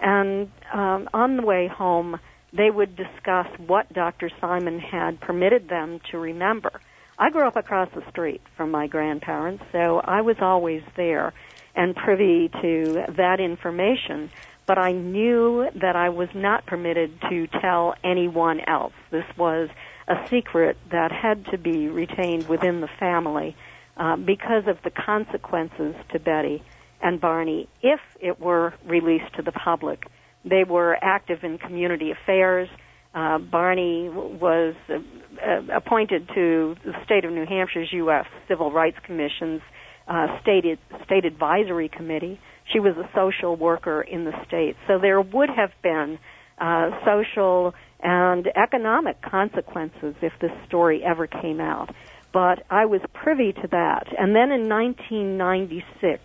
[0.00, 2.18] And um, on the way home,
[2.52, 4.30] they would discuss what Dr.
[4.40, 6.80] Simon had permitted them to remember.
[7.18, 11.34] I grew up across the street from my grandparents, so I was always there
[11.74, 14.30] and privy to that information
[14.68, 18.92] but I knew that I was not permitted to tell anyone else.
[19.10, 19.70] This was
[20.06, 23.56] a secret that had to be retained within the family
[23.96, 26.62] uh, because of the consequences to Betty
[27.02, 30.04] and Barney if it were released to the public.
[30.44, 32.68] They were active in community affairs.
[33.14, 38.26] Uh, Barney was uh, uh, appointed to the state of New Hampshire's U.S.
[38.48, 39.62] Civil Rights Commission's
[40.06, 40.64] uh, state,
[41.04, 42.38] state advisory committee.
[42.72, 44.76] She was a social worker in the state.
[44.86, 46.18] So there would have been
[46.58, 51.94] uh, social and economic consequences if this story ever came out.
[52.32, 54.06] But I was privy to that.
[54.16, 56.22] And then in 1996,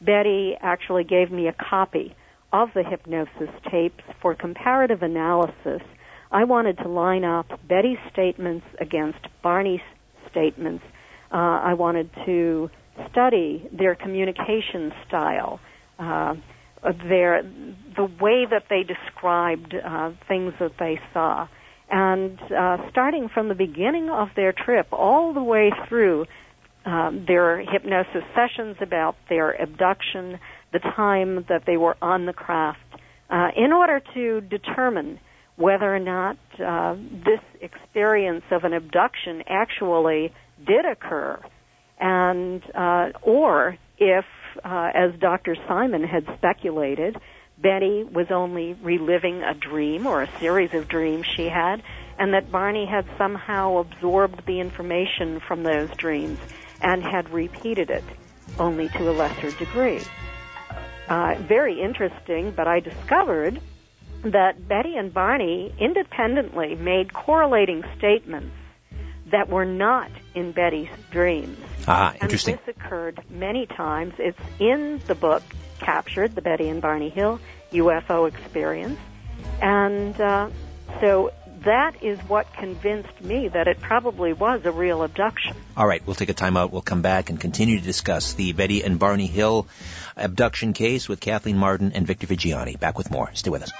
[0.00, 2.14] Betty actually gave me a copy
[2.52, 5.82] of the hypnosis tapes for comparative analysis.
[6.30, 9.80] I wanted to line up Betty's statements against Barney's
[10.30, 10.84] statements.
[11.32, 12.70] Uh, I wanted to
[13.10, 15.60] study their communication style
[15.98, 16.34] uh,
[16.82, 21.48] their the way that they described uh, things that they saw,
[21.90, 26.26] and uh, starting from the beginning of their trip all the way through
[26.84, 30.38] um, their hypnosis sessions about their abduction,
[30.72, 32.78] the time that they were on the craft,
[33.30, 35.18] uh, in order to determine
[35.56, 40.32] whether or not uh, this experience of an abduction actually
[40.64, 41.40] did occur,
[41.98, 44.24] and uh, or if
[44.64, 45.56] uh, as Dr.
[45.68, 47.16] Simon had speculated,
[47.58, 51.82] Betty was only reliving a dream or a series of dreams she had,
[52.18, 56.38] and that Barney had somehow absorbed the information from those dreams
[56.80, 58.04] and had repeated it,
[58.58, 60.02] only to a lesser degree.
[61.08, 63.60] Uh, very interesting, but I discovered
[64.24, 68.54] that Betty and Barney independently made correlating statements
[69.26, 71.58] that were not in Betty's dreams.
[71.86, 72.54] Ah, interesting.
[72.54, 74.14] And this occurred many times.
[74.18, 75.42] It's in the book
[75.78, 77.40] captured, the Betty and Barney Hill
[77.72, 78.98] UFO experience.
[79.60, 80.50] And uh,
[81.00, 85.56] so that is what convinced me that it probably was a real abduction.
[85.76, 86.72] All right, we'll take a time out.
[86.72, 89.66] We'll come back and continue to discuss the Betty and Barney Hill
[90.16, 92.78] abduction case with Kathleen Marden and Victor Viggiani.
[92.78, 93.30] Back with more.
[93.34, 93.72] Stay with us.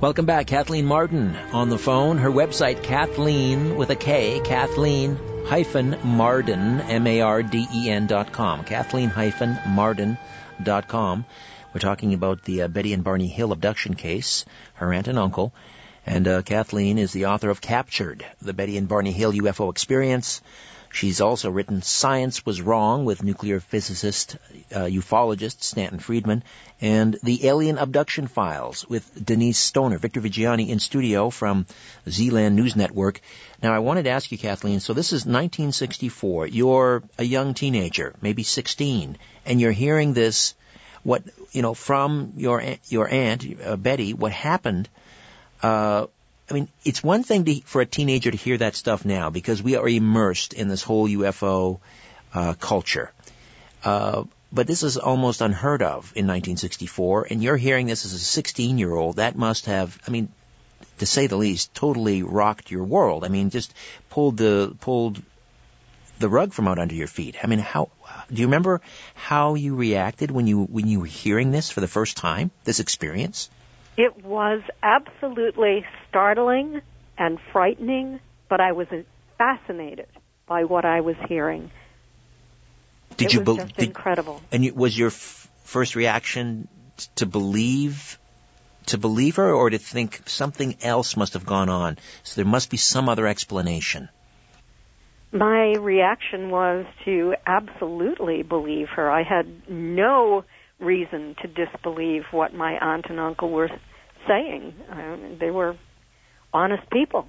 [0.00, 0.48] Welcome back.
[0.48, 2.18] Kathleen Marden on the phone.
[2.18, 8.64] Her website, Kathleen with a K, Kathleen hyphen Marden, M-A-R-D-E-N dot com.
[8.64, 10.16] Kathleen hyphen Marden
[10.62, 11.26] dot com.
[11.72, 15.54] We're talking about the uh, Betty and Barney Hill abduction case, her aunt and uncle.
[16.04, 20.42] And uh, Kathleen is the author of Captured, the Betty and Barney Hill UFO Experience.
[20.92, 24.36] She's also written Science Was Wrong with nuclear physicist,
[24.74, 26.44] uh, ufologist Stanton Friedman,
[26.82, 29.96] and The Alien Abduction Files with Denise Stoner.
[29.96, 31.64] Victor Viggiani in studio from
[32.06, 33.22] Zealand News Network.
[33.62, 36.48] Now I wanted to ask you, Kathleen, so this is 1964.
[36.48, 40.54] You're a young teenager, maybe 16, and you're hearing this,
[41.02, 44.88] what, you know, from your, your aunt, uh, Betty, what happened,
[45.62, 46.06] uh,
[46.50, 49.62] I mean, it's one thing to, for a teenager to hear that stuff now because
[49.62, 51.80] we are immersed in this whole UFO
[52.34, 53.12] uh, culture.
[53.84, 58.18] Uh, but this is almost unheard of in 1964, and you're hearing this as a
[58.18, 59.16] 16 year old.
[59.16, 60.28] That must have, I mean,
[60.98, 63.24] to say the least, totally rocked your world.
[63.24, 63.72] I mean, just
[64.10, 65.22] pulled the pulled
[66.18, 67.36] the rug from out under your feet.
[67.42, 67.88] I mean, how
[68.32, 68.80] do you remember
[69.14, 72.50] how you reacted when you when you were hearing this for the first time?
[72.64, 73.50] This experience?
[73.96, 76.80] It was absolutely startling
[77.18, 78.88] and frightening, but I was
[79.36, 80.06] fascinated
[80.46, 81.70] by what I was hearing.
[83.18, 84.40] Did it you was just did, incredible?
[84.50, 86.68] And you, was your f- first reaction
[87.16, 88.18] to believe
[88.86, 91.98] to believe her, or to think something else must have gone on?
[92.24, 94.08] So there must be some other explanation.
[95.32, 99.10] My reaction was to absolutely believe her.
[99.10, 100.44] I had no
[100.78, 103.70] reason to disbelieve what my aunt and uncle were
[104.28, 104.74] saying.
[104.90, 105.76] Um, they were
[106.52, 107.28] honest people.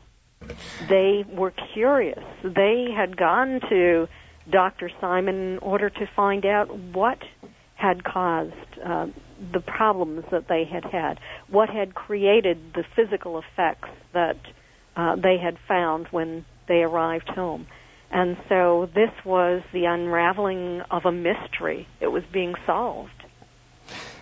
[0.89, 2.23] They were curious.
[2.43, 4.07] They had gone to
[4.51, 4.91] Dr.
[4.99, 7.19] Simon in order to find out what
[7.75, 8.51] had caused
[8.85, 9.07] uh,
[9.53, 14.37] the problems that they had had, what had created the physical effects that
[14.97, 17.65] uh, they had found when they arrived home.
[18.13, 21.87] And so this was the unraveling of a mystery.
[21.99, 23.09] It was being solved.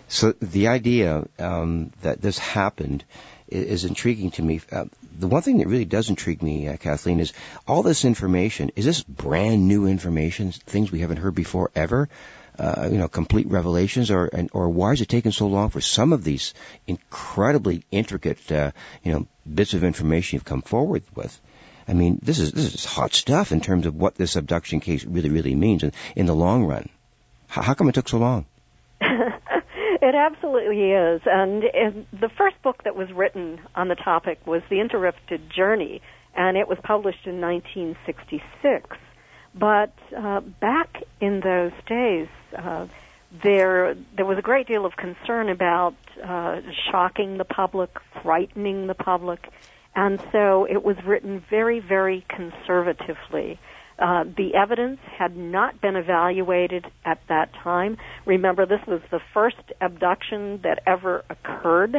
[0.07, 3.03] So the idea um, that this happened
[3.49, 4.61] is, intriguing to me.
[4.71, 4.85] Uh,
[5.19, 7.33] the one thing that really does intrigue me, uh, Kathleen, is
[7.67, 8.71] all this information.
[8.77, 10.53] Is this brand new information?
[10.53, 12.07] Things we haven't heard before ever?
[12.57, 15.81] Uh, you know, complete revelations, or and, or why is it taking so long for
[15.81, 16.53] some of these
[16.87, 18.71] incredibly intricate, uh,
[19.03, 21.41] you know, bits of information you've come forward with?
[21.87, 25.05] I mean, this is this is hot stuff in terms of what this abduction case
[25.05, 26.89] really, really means in, in the long run.
[27.47, 28.45] How, how come it took so long?
[30.01, 31.21] It absolutely is.
[31.25, 31.63] And,
[32.11, 36.01] the first book that was written on the topic was The Interrupted Journey,
[36.35, 38.97] and it was published in 1966.
[39.53, 42.87] But uh, back in those days, uh,
[43.43, 47.91] there there was a great deal of concern about uh, shocking the public,
[48.23, 49.47] frightening the public,
[49.95, 53.59] and so it was written very, very conservatively.
[53.99, 57.97] Uh, the evidence had not been evaluated at that time.
[58.25, 61.95] Remember, this was the first abduction that ever occurred,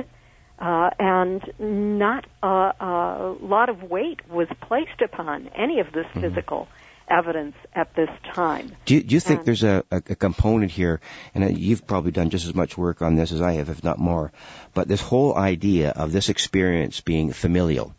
[0.59, 6.23] uh, and not a, a, lot of weight was placed upon any of this mm-hmm.
[6.23, 6.69] physical
[7.09, 8.73] evidence at this time.
[8.85, 11.01] Do you, do you think and, there's a, a, component here,
[11.35, 13.99] and you've probably done just as much work on this as I have, if not
[13.99, 14.33] more,
[14.75, 17.95] but this whole idea of this experience being familial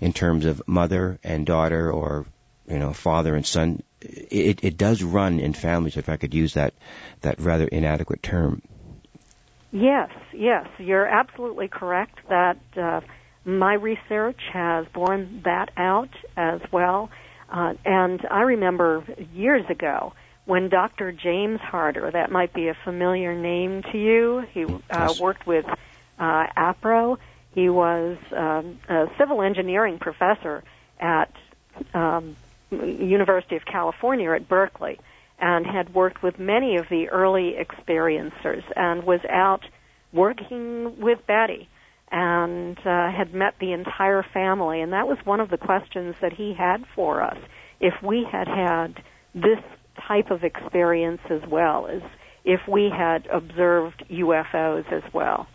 [0.00, 2.26] in terms of mother and daughter or
[2.70, 6.54] you know, father and son, it, it does run in families, if I could use
[6.54, 6.72] that,
[7.22, 8.62] that rather inadequate term.
[9.72, 13.00] Yes, yes, you're absolutely correct that uh,
[13.44, 17.10] my research has borne that out as well.
[17.50, 20.12] Uh, and I remember years ago
[20.44, 21.12] when Dr.
[21.12, 25.66] James Harder, that might be a familiar name to you, he uh, worked with
[26.18, 27.18] uh, APRO.
[27.54, 30.62] He was um, a civil engineering professor
[30.98, 31.32] at
[31.94, 32.36] um,
[32.70, 35.00] University of California at Berkeley
[35.38, 39.64] and had worked with many of the early experiencers and was out
[40.12, 41.68] working with Betty
[42.10, 44.80] and uh, had met the entire family.
[44.80, 47.38] And that was one of the questions that he had for us.
[47.80, 49.02] If we had had
[49.34, 49.62] this
[50.08, 52.02] type of experience as well as
[52.44, 55.46] if we had observed UFOs as well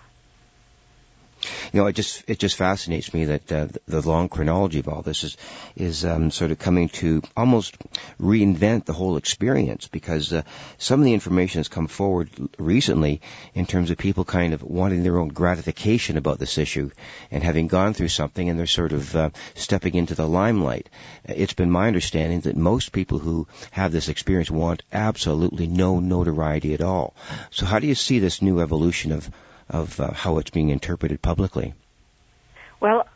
[1.71, 5.01] you know, it just it just fascinates me that uh, the long chronology of all
[5.01, 5.37] this is
[5.75, 7.75] is um, sort of coming to almost
[8.19, 10.43] reinvent the whole experience because uh,
[10.77, 13.21] some of the information has come forward recently
[13.53, 16.89] in terms of people kind of wanting their own gratification about this issue
[17.31, 20.89] and having gone through something and they're sort of uh, stepping into the limelight.
[21.25, 26.73] It's been my understanding that most people who have this experience want absolutely no notoriety
[26.73, 27.15] at all.
[27.51, 29.29] So how do you see this new evolution of
[29.69, 31.73] of uh, how it's being interpreted publicly?
[32.79, 33.07] Well,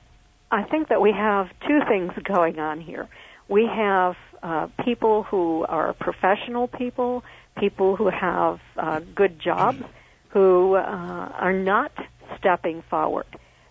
[0.51, 3.07] I think that we have two things going on here.
[3.47, 7.23] We have uh, people who are professional people,
[7.57, 9.83] people who have uh, good jobs,
[10.29, 11.91] who uh, are not
[12.37, 13.25] stepping forward.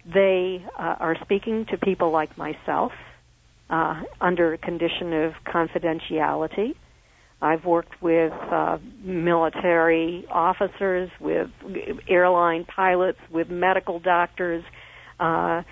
[0.04, 2.92] They uh, are speaking to people like myself
[3.70, 6.74] uh, under a condition of confidentiality.
[7.40, 11.48] I've worked with uh, military officers, with
[12.08, 14.64] airline pilots, with medical doctors.
[15.20, 15.62] Uh,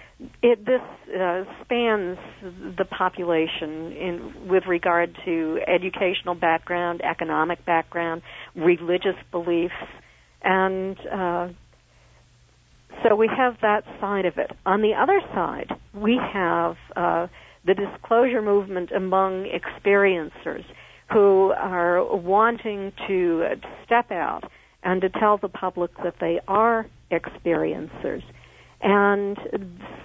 [0.43, 2.19] it, this uh, spans
[2.79, 8.23] the population in, with regard to educational background, economic background,
[8.55, 9.75] religious beliefs,
[10.43, 11.49] and uh,
[13.03, 14.51] so we have that side of it.
[14.65, 17.27] On the other side, we have uh,
[17.67, 20.65] the disclosure movement among experiencers
[21.13, 23.45] who are wanting to
[23.85, 24.43] step out
[24.83, 28.23] and to tell the public that they are experiencers.
[28.81, 29.37] And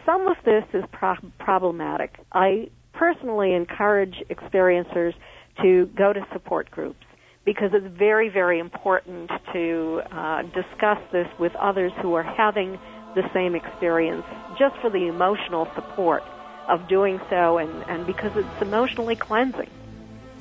[0.06, 2.16] some of this is pro- problematic.
[2.32, 5.14] I personally encourage experiencers
[5.62, 7.04] to go to support groups
[7.45, 12.80] because it's very, very important to uh, discuss this with others who are having
[13.16, 14.24] the same experience
[14.58, 16.24] just for the emotional support
[16.70, 19.70] of doing so and, and because it's emotionally cleansing.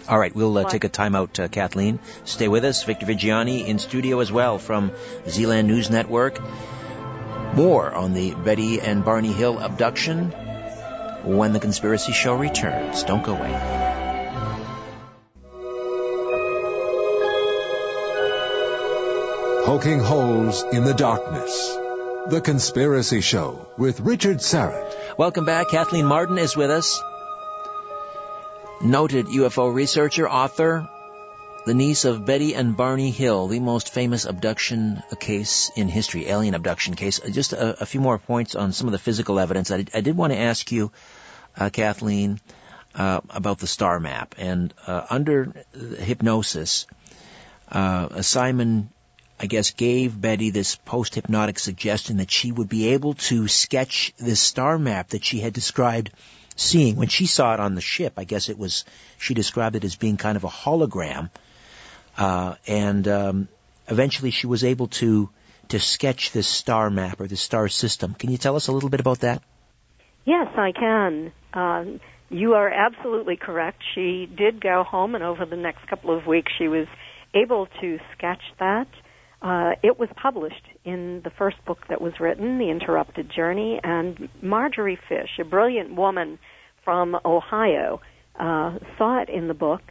[0.08, 1.98] All right, we'll uh, take a time out, uh, Kathleen.
[2.24, 2.82] Stay with us.
[2.84, 4.92] Victor Viggiani in studio as well from
[5.28, 6.40] Zealand News Network.
[7.54, 10.30] More on the Betty and Barney Hill abduction
[11.24, 13.02] when the Conspiracy Show returns.
[13.04, 13.86] Don't go away.
[19.64, 21.76] Poking holes in the darkness.
[22.28, 25.18] The Conspiracy Show with Richard Syrett.
[25.18, 25.68] Welcome back.
[25.68, 27.00] Kathleen Marden is with us.
[28.82, 30.88] Noted UFO researcher, author,
[31.66, 36.54] the niece of Betty and Barney Hill, the most famous abduction case in history, alien
[36.54, 37.20] abduction case.
[37.20, 39.70] Uh, just a, a few more points on some of the physical evidence.
[39.70, 40.92] I, I did want to ask you,
[41.58, 42.40] uh, Kathleen,
[42.94, 44.34] uh, about the star map.
[44.38, 45.52] And uh, under
[45.98, 46.86] hypnosis,
[47.70, 48.88] uh, Simon
[49.42, 54.38] I guess, gave Betty this post-hypnotic suggestion that she would be able to sketch this
[54.38, 56.10] star map that she had described
[56.56, 56.96] seeing.
[56.96, 58.84] When she saw it on the ship, I guess it was,
[59.18, 61.30] she described it as being kind of a hologram.
[62.16, 63.48] Uh, and um,
[63.88, 65.30] eventually she was able to
[65.70, 68.14] to sketch this star map or this star system.
[68.14, 69.40] Can you tell us a little bit about that?
[70.24, 71.32] Yes, I can.
[71.54, 73.82] Um, you are absolutely correct.
[73.94, 76.86] She did go home, and over the next couple of weeks, she was
[77.34, 78.88] able to sketch that.
[79.40, 84.28] Uh, it was published in the first book that was written, The Interrupted Journey, and
[84.42, 86.38] Marjorie Fish, a brilliant woman
[86.84, 88.00] from Ohio,
[88.38, 89.82] uh, saw it in the book.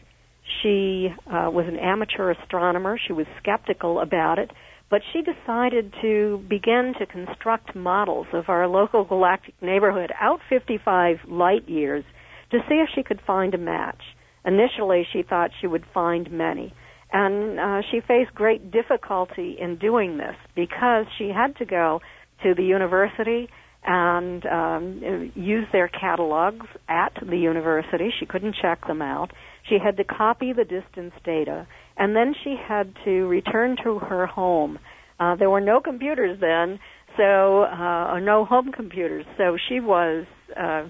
[0.61, 2.97] She uh, was an amateur astronomer.
[3.05, 4.51] She was skeptical about it,
[4.89, 11.17] but she decided to begin to construct models of our local galactic neighborhood out 55
[11.27, 12.03] light years
[12.51, 14.01] to see if she could find a match.
[14.43, 16.73] Initially, she thought she would find many.
[17.11, 22.01] And uh, she faced great difficulty in doing this because she had to go
[22.43, 23.49] to the university
[23.83, 28.09] and um, use their catalogs at the university.
[28.19, 29.31] She couldn't check them out.
[29.67, 34.27] She had to copy the distance data, and then she had to return to her
[34.27, 34.79] home.
[35.19, 36.79] Uh, there were no computers then,
[37.17, 39.25] so uh, no home computers.
[39.37, 40.25] So she was
[40.59, 40.89] uh,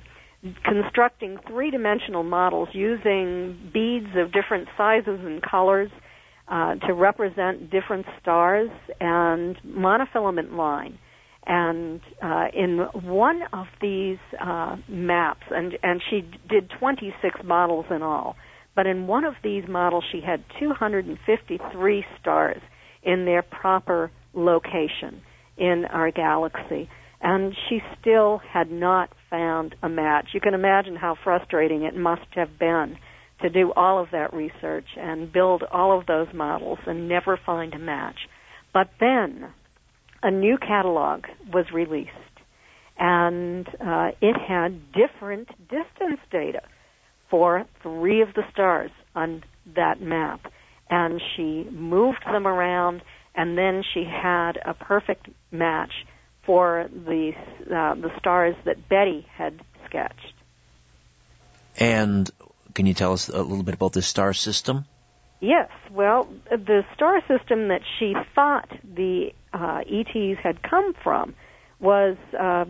[0.64, 5.92] constructing three-dimensional models using beads of different sizes and colors
[6.50, 8.70] uh, to represent different stars
[9.00, 10.98] and monofilament line.
[11.46, 18.02] And uh, in one of these uh, maps, and, and she did 26 models in
[18.02, 18.36] all,
[18.76, 22.62] but in one of these models she had 253 stars
[23.04, 25.22] in their proper location
[25.58, 26.90] in our galaxy.
[27.22, 30.28] And she still had not found a match.
[30.34, 32.98] You can imagine how frustrating it must have been
[33.42, 37.74] to do all of that research and build all of those models and never find
[37.74, 38.18] a match.
[38.74, 39.48] But then
[40.22, 42.12] a new catalog was released
[42.98, 46.62] and uh, it had different distance data
[47.30, 49.44] for three of the stars on
[49.76, 50.52] that map.
[50.90, 53.02] And she moved them around
[53.36, 55.94] and then she had a perfect match
[56.46, 57.32] for the
[57.68, 60.34] uh, the stars that Betty had sketched.
[61.78, 62.30] And
[62.74, 64.86] can you tell us a little bit about the star system?
[65.40, 65.70] Yes.
[65.92, 71.34] Well, the star system that she thought the uh, ETs had come from
[71.80, 72.66] was uh,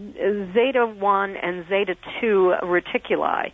[0.54, 3.52] Zeta 1 and Zeta 2 reticuli.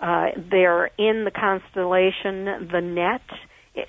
[0.00, 3.22] Uh, they're in the constellation the Net.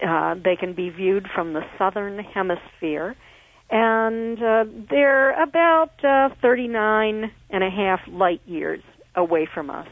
[0.06, 3.16] Uh, they can be viewed from the southern hemisphere.
[3.70, 8.84] And uh, they're about uh, 39 and a half light years
[9.16, 9.88] away from us.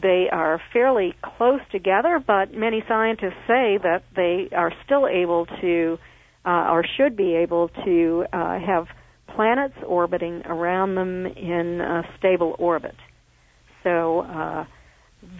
[0.00, 5.98] They are fairly close together, but many scientists say that they are still able to,
[6.44, 8.86] uh, or should be able to, uh, have
[9.34, 12.94] planets orbiting around them in a stable orbit.
[13.82, 14.64] So, uh,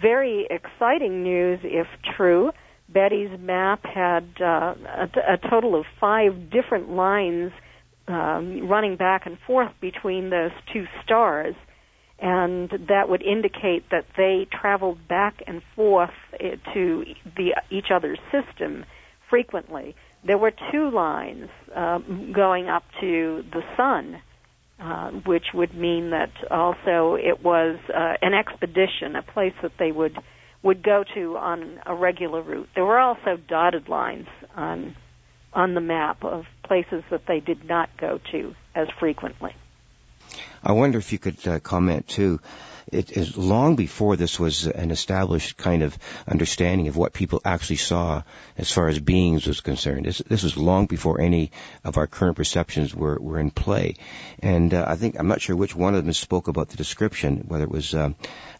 [0.01, 2.51] very exciting news if true.
[2.89, 7.51] Betty's map had uh, a, a total of five different lines
[8.07, 11.55] um, running back and forth between those two stars,
[12.21, 16.09] and that would indicate that they traveled back and forth
[16.39, 17.05] eh, to
[17.37, 18.85] the each other's system
[19.29, 19.95] frequently.
[20.25, 21.99] There were two lines uh,
[22.33, 24.21] going up to the sun,
[24.79, 29.91] uh, which would mean that also it was uh, an expedition, a place that they
[29.91, 30.17] would
[30.61, 32.67] would go to on a regular route.
[32.75, 34.95] There were also dotted lines on
[35.53, 39.51] on the map of places that they did not go to as frequently.
[40.63, 42.39] I wonder if you could uh, comment too
[42.91, 47.75] it is long before this was an established kind of understanding of what people actually
[47.77, 48.23] saw
[48.57, 50.05] as far as beings was concerned.
[50.05, 51.51] This, this was long before any
[51.83, 53.95] of our current perceptions were, were in play.
[54.39, 57.45] And uh, I think, I'm not sure which one of them spoke about the description,
[57.47, 58.11] whether it was uh,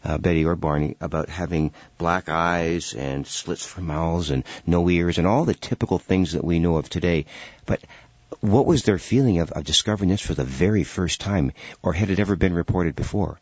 [0.04, 5.18] uh, Betty or Barney, about having black eyes and slits for mouths and no ears
[5.18, 7.26] and all the typical things that we know of today.
[7.66, 7.80] But
[8.40, 11.52] what was their feeling of, of discovering this for the very first time,
[11.82, 13.40] or had it ever been reported before?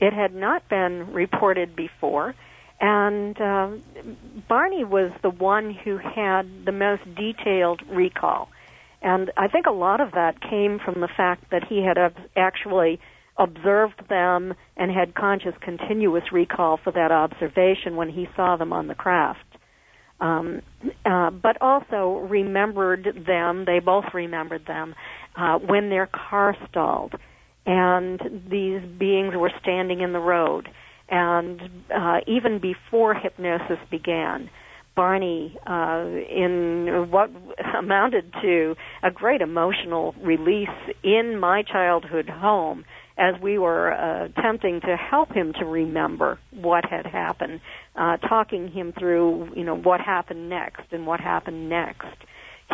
[0.00, 2.34] It had not been reported before,
[2.80, 3.70] and uh,
[4.48, 8.48] Barney was the one who had the most detailed recall.
[9.02, 11.98] And I think a lot of that came from the fact that he had
[12.36, 13.00] actually
[13.36, 18.86] observed them and had conscious continuous recall for that observation when he saw them on
[18.86, 19.44] the craft.
[20.24, 20.62] Um,
[21.04, 24.94] uh, but also remembered them, they both remembered them,
[25.36, 27.14] uh, when their car stalled
[27.66, 28.20] and
[28.50, 30.68] these beings were standing in the road.
[31.08, 31.60] And
[31.94, 34.48] uh, even before hypnosis began,
[34.96, 37.30] Barney, uh, in what
[37.78, 40.68] amounted to a great emotional release
[41.02, 42.84] in my childhood home,
[43.16, 47.60] as we were uh, attempting to help him to remember what had happened,
[47.94, 52.16] uh, talking him through, you know, what happened next and what happened next.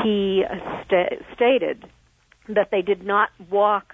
[0.02, 0.42] He
[0.86, 1.84] st- stated
[2.48, 3.92] that they did not walk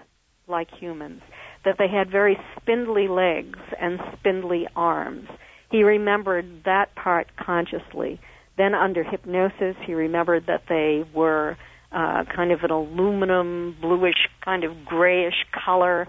[0.49, 1.23] like humans,
[1.65, 5.29] that they had very spindly legs and spindly arms.
[5.71, 8.21] He remembered that part consciously.
[8.57, 11.57] Then, under hypnosis, he remembered that they were
[11.93, 15.35] uh, kind of an aluminum, bluish, kind of grayish
[15.65, 16.07] color,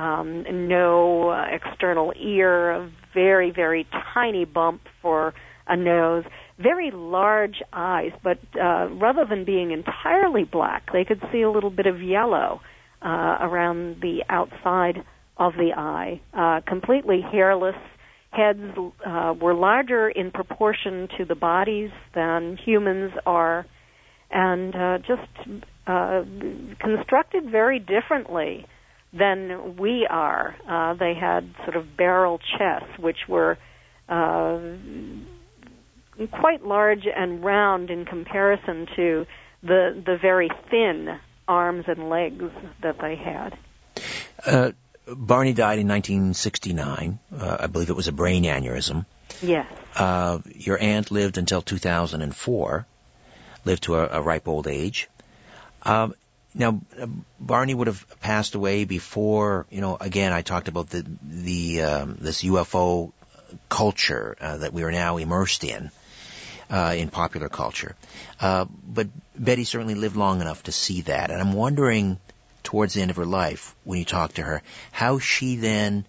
[0.00, 5.34] um, no uh, external ear, a very, very tiny bump for
[5.68, 6.24] a nose,
[6.58, 11.70] very large eyes, but uh, rather than being entirely black, they could see a little
[11.70, 12.60] bit of yellow
[13.02, 15.04] uh, around the outside
[15.36, 17.76] of the eye, uh, completely hairless.
[18.30, 18.60] Heads
[19.04, 23.66] uh, were larger in proportion to the bodies than humans are,
[24.30, 26.22] and uh, just uh,
[26.80, 28.64] constructed very differently
[29.12, 30.56] than we are.
[30.68, 33.58] Uh, they had sort of barrel chests, which were
[34.08, 34.60] uh,
[36.32, 39.26] quite large and round in comparison to
[39.62, 42.44] the the very thin arms and legs
[42.82, 43.58] that they had.
[44.44, 44.72] Uh,
[45.06, 47.18] Barney died in 1969.
[47.36, 49.04] Uh, I believe it was a brain aneurysm.
[49.42, 49.66] Yes.
[49.96, 52.86] Uh, your aunt lived until 2004,
[53.64, 55.08] lived to a, a ripe old age.
[55.82, 56.14] Um,
[56.54, 56.80] now,
[57.38, 62.16] Barney would have passed away before, you know, again, I talked about the, the, um,
[62.20, 63.12] this UFO
[63.68, 65.90] culture uh, that we are now immersed in
[66.70, 67.96] uh, in popular culture.
[68.40, 72.18] Uh, but Betty certainly lived long enough to see that, and I'm wondering
[72.62, 76.04] towards the end of her life when you talk to her how she then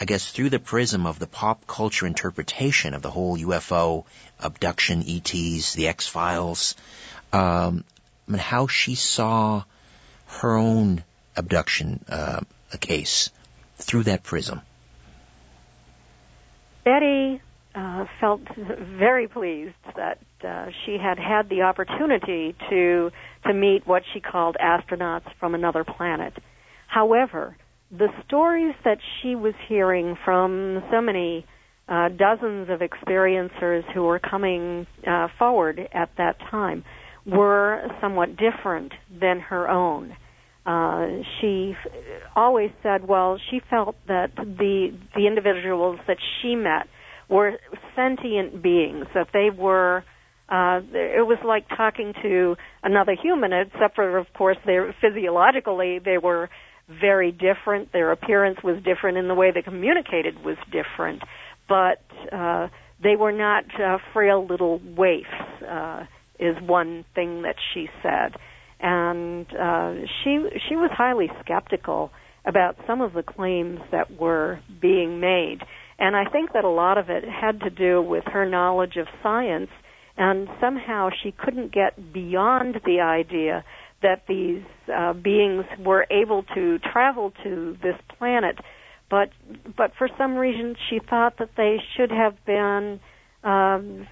[0.00, 4.04] I guess through the prism of the pop culture interpretation of the whole UFO
[4.40, 6.74] abduction, ETs, the X Files,
[7.32, 7.84] um,
[8.28, 9.64] I mean, how she saw
[10.40, 11.04] her own
[11.36, 12.40] abduction uh,
[12.80, 13.30] case
[13.76, 14.60] through that prism.
[16.84, 17.40] Betty
[17.74, 23.10] uh, felt very pleased that uh, she had had the opportunity to
[23.46, 26.34] to meet what she called astronauts from another planet.
[26.86, 27.56] However,
[27.90, 31.44] the stories that she was hearing from so many
[31.88, 36.84] uh, dozens of experiencers who were coming uh, forward at that time
[37.26, 40.16] were somewhat different than her own.
[40.64, 41.74] Uh, she
[42.36, 46.86] always said, well, she felt that the the individuals that she met
[47.28, 47.52] were
[47.96, 50.04] sentient beings, that they were
[50.48, 56.18] uh, it was like talking to another human, except for, of course, they physiologically they
[56.18, 56.50] were
[57.00, 57.92] very different.
[57.92, 61.22] Their appearance was different, and the way they communicated was different.
[61.68, 62.68] But uh,
[63.02, 65.26] they were not uh, frail little waifs.
[65.66, 66.04] Uh,
[66.38, 68.32] is one thing that she said,
[68.80, 72.10] and uh, she she was highly skeptical
[72.44, 75.58] about some of the claims that were being made.
[75.98, 79.06] And I think that a lot of it had to do with her knowledge of
[79.22, 79.70] science,
[80.16, 83.64] and somehow she couldn't get beyond the idea
[84.02, 84.62] that these
[84.92, 88.56] uh, beings were able to travel to this planet,
[89.08, 89.28] but
[89.76, 92.98] but for some reason she thought that they should have been
[93.44, 94.06] um,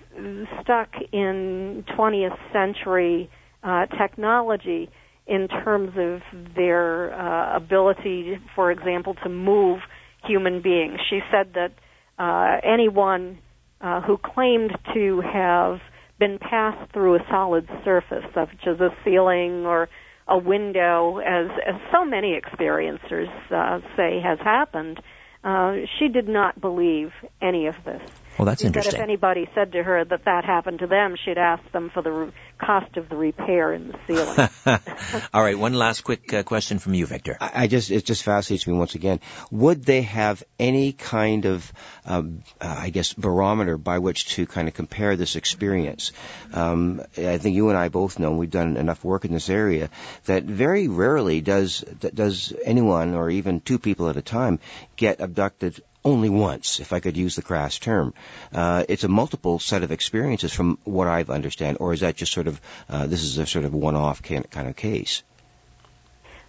[0.63, 3.31] stuck in 20th century
[3.63, 4.91] uh, technology
[5.27, 6.21] in terms of
[6.57, 9.81] their uh, ability, for example, to move
[10.27, 10.99] human beings.
[11.09, 11.73] She said that
[12.19, 13.39] uh, anyone
[13.81, 15.81] uh, who claimed to have
[16.19, 19.89] been passed through a solid surface, such as a ceiling or
[20.29, 25.01] a window, as, as so many experiencers uh, say has happened,
[25.43, 28.03] uh, she did not believe any of this.
[28.39, 28.93] Well, that's she interesting.
[28.93, 32.03] Said if anybody said to her that that happened to them, she'd ask them for
[32.03, 34.49] the re- cost of the repair in the ceiling.
[35.35, 37.37] All right, one last quick uh, question from you, Victor.
[37.41, 39.21] I, I just it just fascinates me once again.
[39.51, 41.73] Would they have any kind of,
[42.05, 46.13] um, uh, I guess, barometer by which to kind of compare this experience?
[46.53, 49.51] Um, I think you and I both know, and we've done enough work in this
[49.51, 49.91] area,
[50.27, 54.61] that very rarely does does anyone or even two people at a time
[54.97, 58.15] get abducted only once, if I could use the crass term.
[58.53, 62.33] Uh, it's a multiple set of experiences from what I've understand, or is that just
[62.33, 65.23] sort of, uh, this is a sort of one-off kind of case?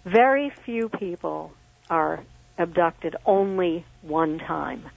[0.05, 1.51] Very few people
[1.89, 2.23] are
[2.57, 4.89] abducted only one time.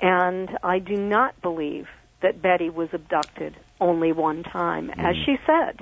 [0.00, 1.88] And I do not believe
[2.22, 4.88] that Betty was abducted only one time.
[4.88, 4.98] Mm.
[4.98, 5.80] As she said,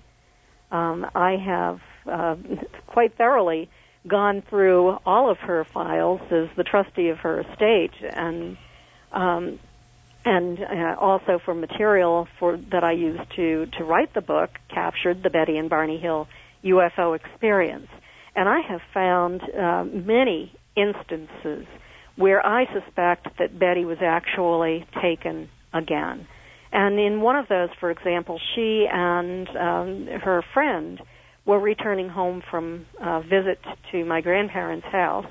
[0.71, 2.37] um, I have uh,
[2.87, 3.71] quite thoroughly
[4.07, 8.57] gone through all of her files as the trustee of her estate and
[9.13, 9.59] um,
[10.25, 15.23] and uh, also for material for that I used to to write the book captured
[15.23, 16.29] the Betty and Barney Hill
[16.65, 17.89] UFO experience.
[18.37, 21.67] And I have found uh, many instances
[22.17, 26.27] where I suspect that Betty was actually taken again.
[26.73, 31.01] And in one of those for example she and um, her friend
[31.47, 33.59] were returning home from a visit
[33.93, 35.27] to my grandparents' house,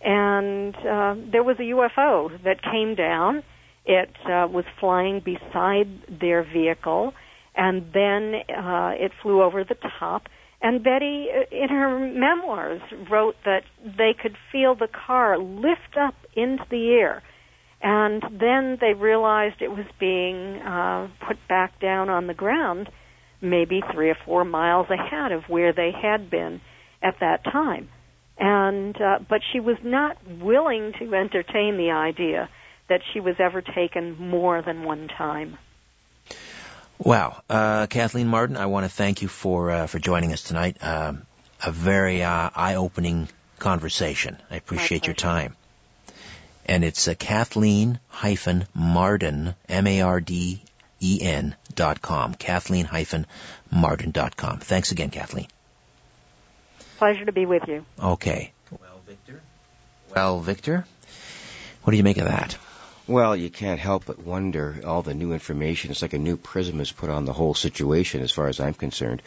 [0.00, 3.42] and uh, there was a UFO that came down.
[3.86, 5.88] It uh, was flying beside
[6.20, 7.12] their vehicle,
[7.54, 10.24] and then uh, it flew over the top.
[10.60, 12.80] And Betty, uh, in her memoirs,
[13.10, 17.22] wrote that they could feel the car lift up into the air.
[17.82, 22.88] And then they realized it was being uh, put back down on the ground
[23.44, 26.60] maybe three or four miles ahead of where they had been
[27.02, 27.88] at that time.
[28.38, 32.48] And uh, but she was not willing to entertain the idea
[32.88, 35.56] that she was ever taken more than one time.
[36.98, 40.76] Wow, uh, Kathleen Marden, I want to thank you for uh, for joining us tonight.
[40.82, 41.22] Um,
[41.64, 43.28] a very uh, eye-opening
[43.58, 44.36] conversation.
[44.50, 45.56] I appreciate your time.
[46.66, 50.62] And it's uh, Kathleen hyphen Marden M A R D
[51.04, 52.34] E-N dot com.
[52.34, 53.26] Kathleen hyphen
[53.70, 54.58] Marden dot com.
[54.58, 55.48] Thanks again, Kathleen.
[56.96, 57.84] Pleasure to be with you.
[58.02, 58.52] Okay.
[58.70, 59.40] Well, Victor.
[60.14, 60.86] Well, Victor,
[61.82, 62.56] what do you make of that?
[63.06, 65.90] Well, you can't help but wonder all the new information.
[65.90, 68.72] It's like a new prism is put on the whole situation, as far as I'm
[68.72, 69.20] concerned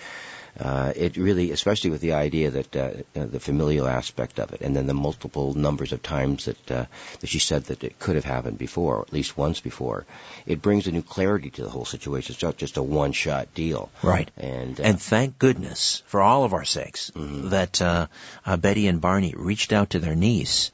[0.59, 4.75] uh, it really, especially with the idea that uh, the familial aspect of it, and
[4.75, 6.85] then the multiple numbers of times that uh,
[7.19, 10.05] that she said that it could have happened before, or at least once before,
[10.47, 12.33] it brings a new clarity to the whole situation.
[12.33, 14.31] It's not just a one-shot deal, right?
[14.35, 17.49] And uh, and thank goodness for all of our sakes mm-hmm.
[17.49, 18.07] that uh,
[18.45, 20.71] uh, Betty and Barney reached out to their niece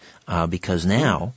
[0.49, 1.33] because now.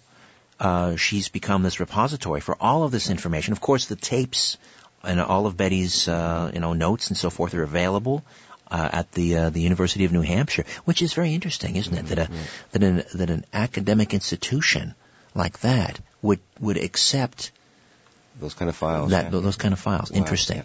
[0.96, 3.52] she's become this repository for all of this information.
[3.52, 4.56] Of course, the tapes
[5.06, 8.24] and all of Betty's uh, you know notes and so forth are available
[8.70, 12.06] uh, at the uh, the University of New Hampshire, which is very interesting, isn't it?
[12.06, 12.42] That a mm-hmm.
[12.72, 14.94] that an that an academic institution
[15.34, 17.52] like that would would accept
[18.40, 19.10] those kind of files.
[19.10, 19.40] That yeah.
[19.40, 20.10] those kind of files.
[20.10, 20.58] Wow, interesting.
[20.58, 20.64] Yeah.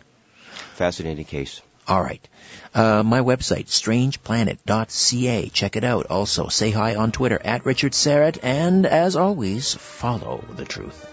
[0.73, 1.61] Fascinating case.
[1.87, 2.25] All right.
[2.73, 5.49] Uh, my website, strangeplanet.ca.
[5.49, 6.05] Check it out.
[6.05, 11.10] Also, say hi on Twitter at Richard Syrett, and as always, follow the truth.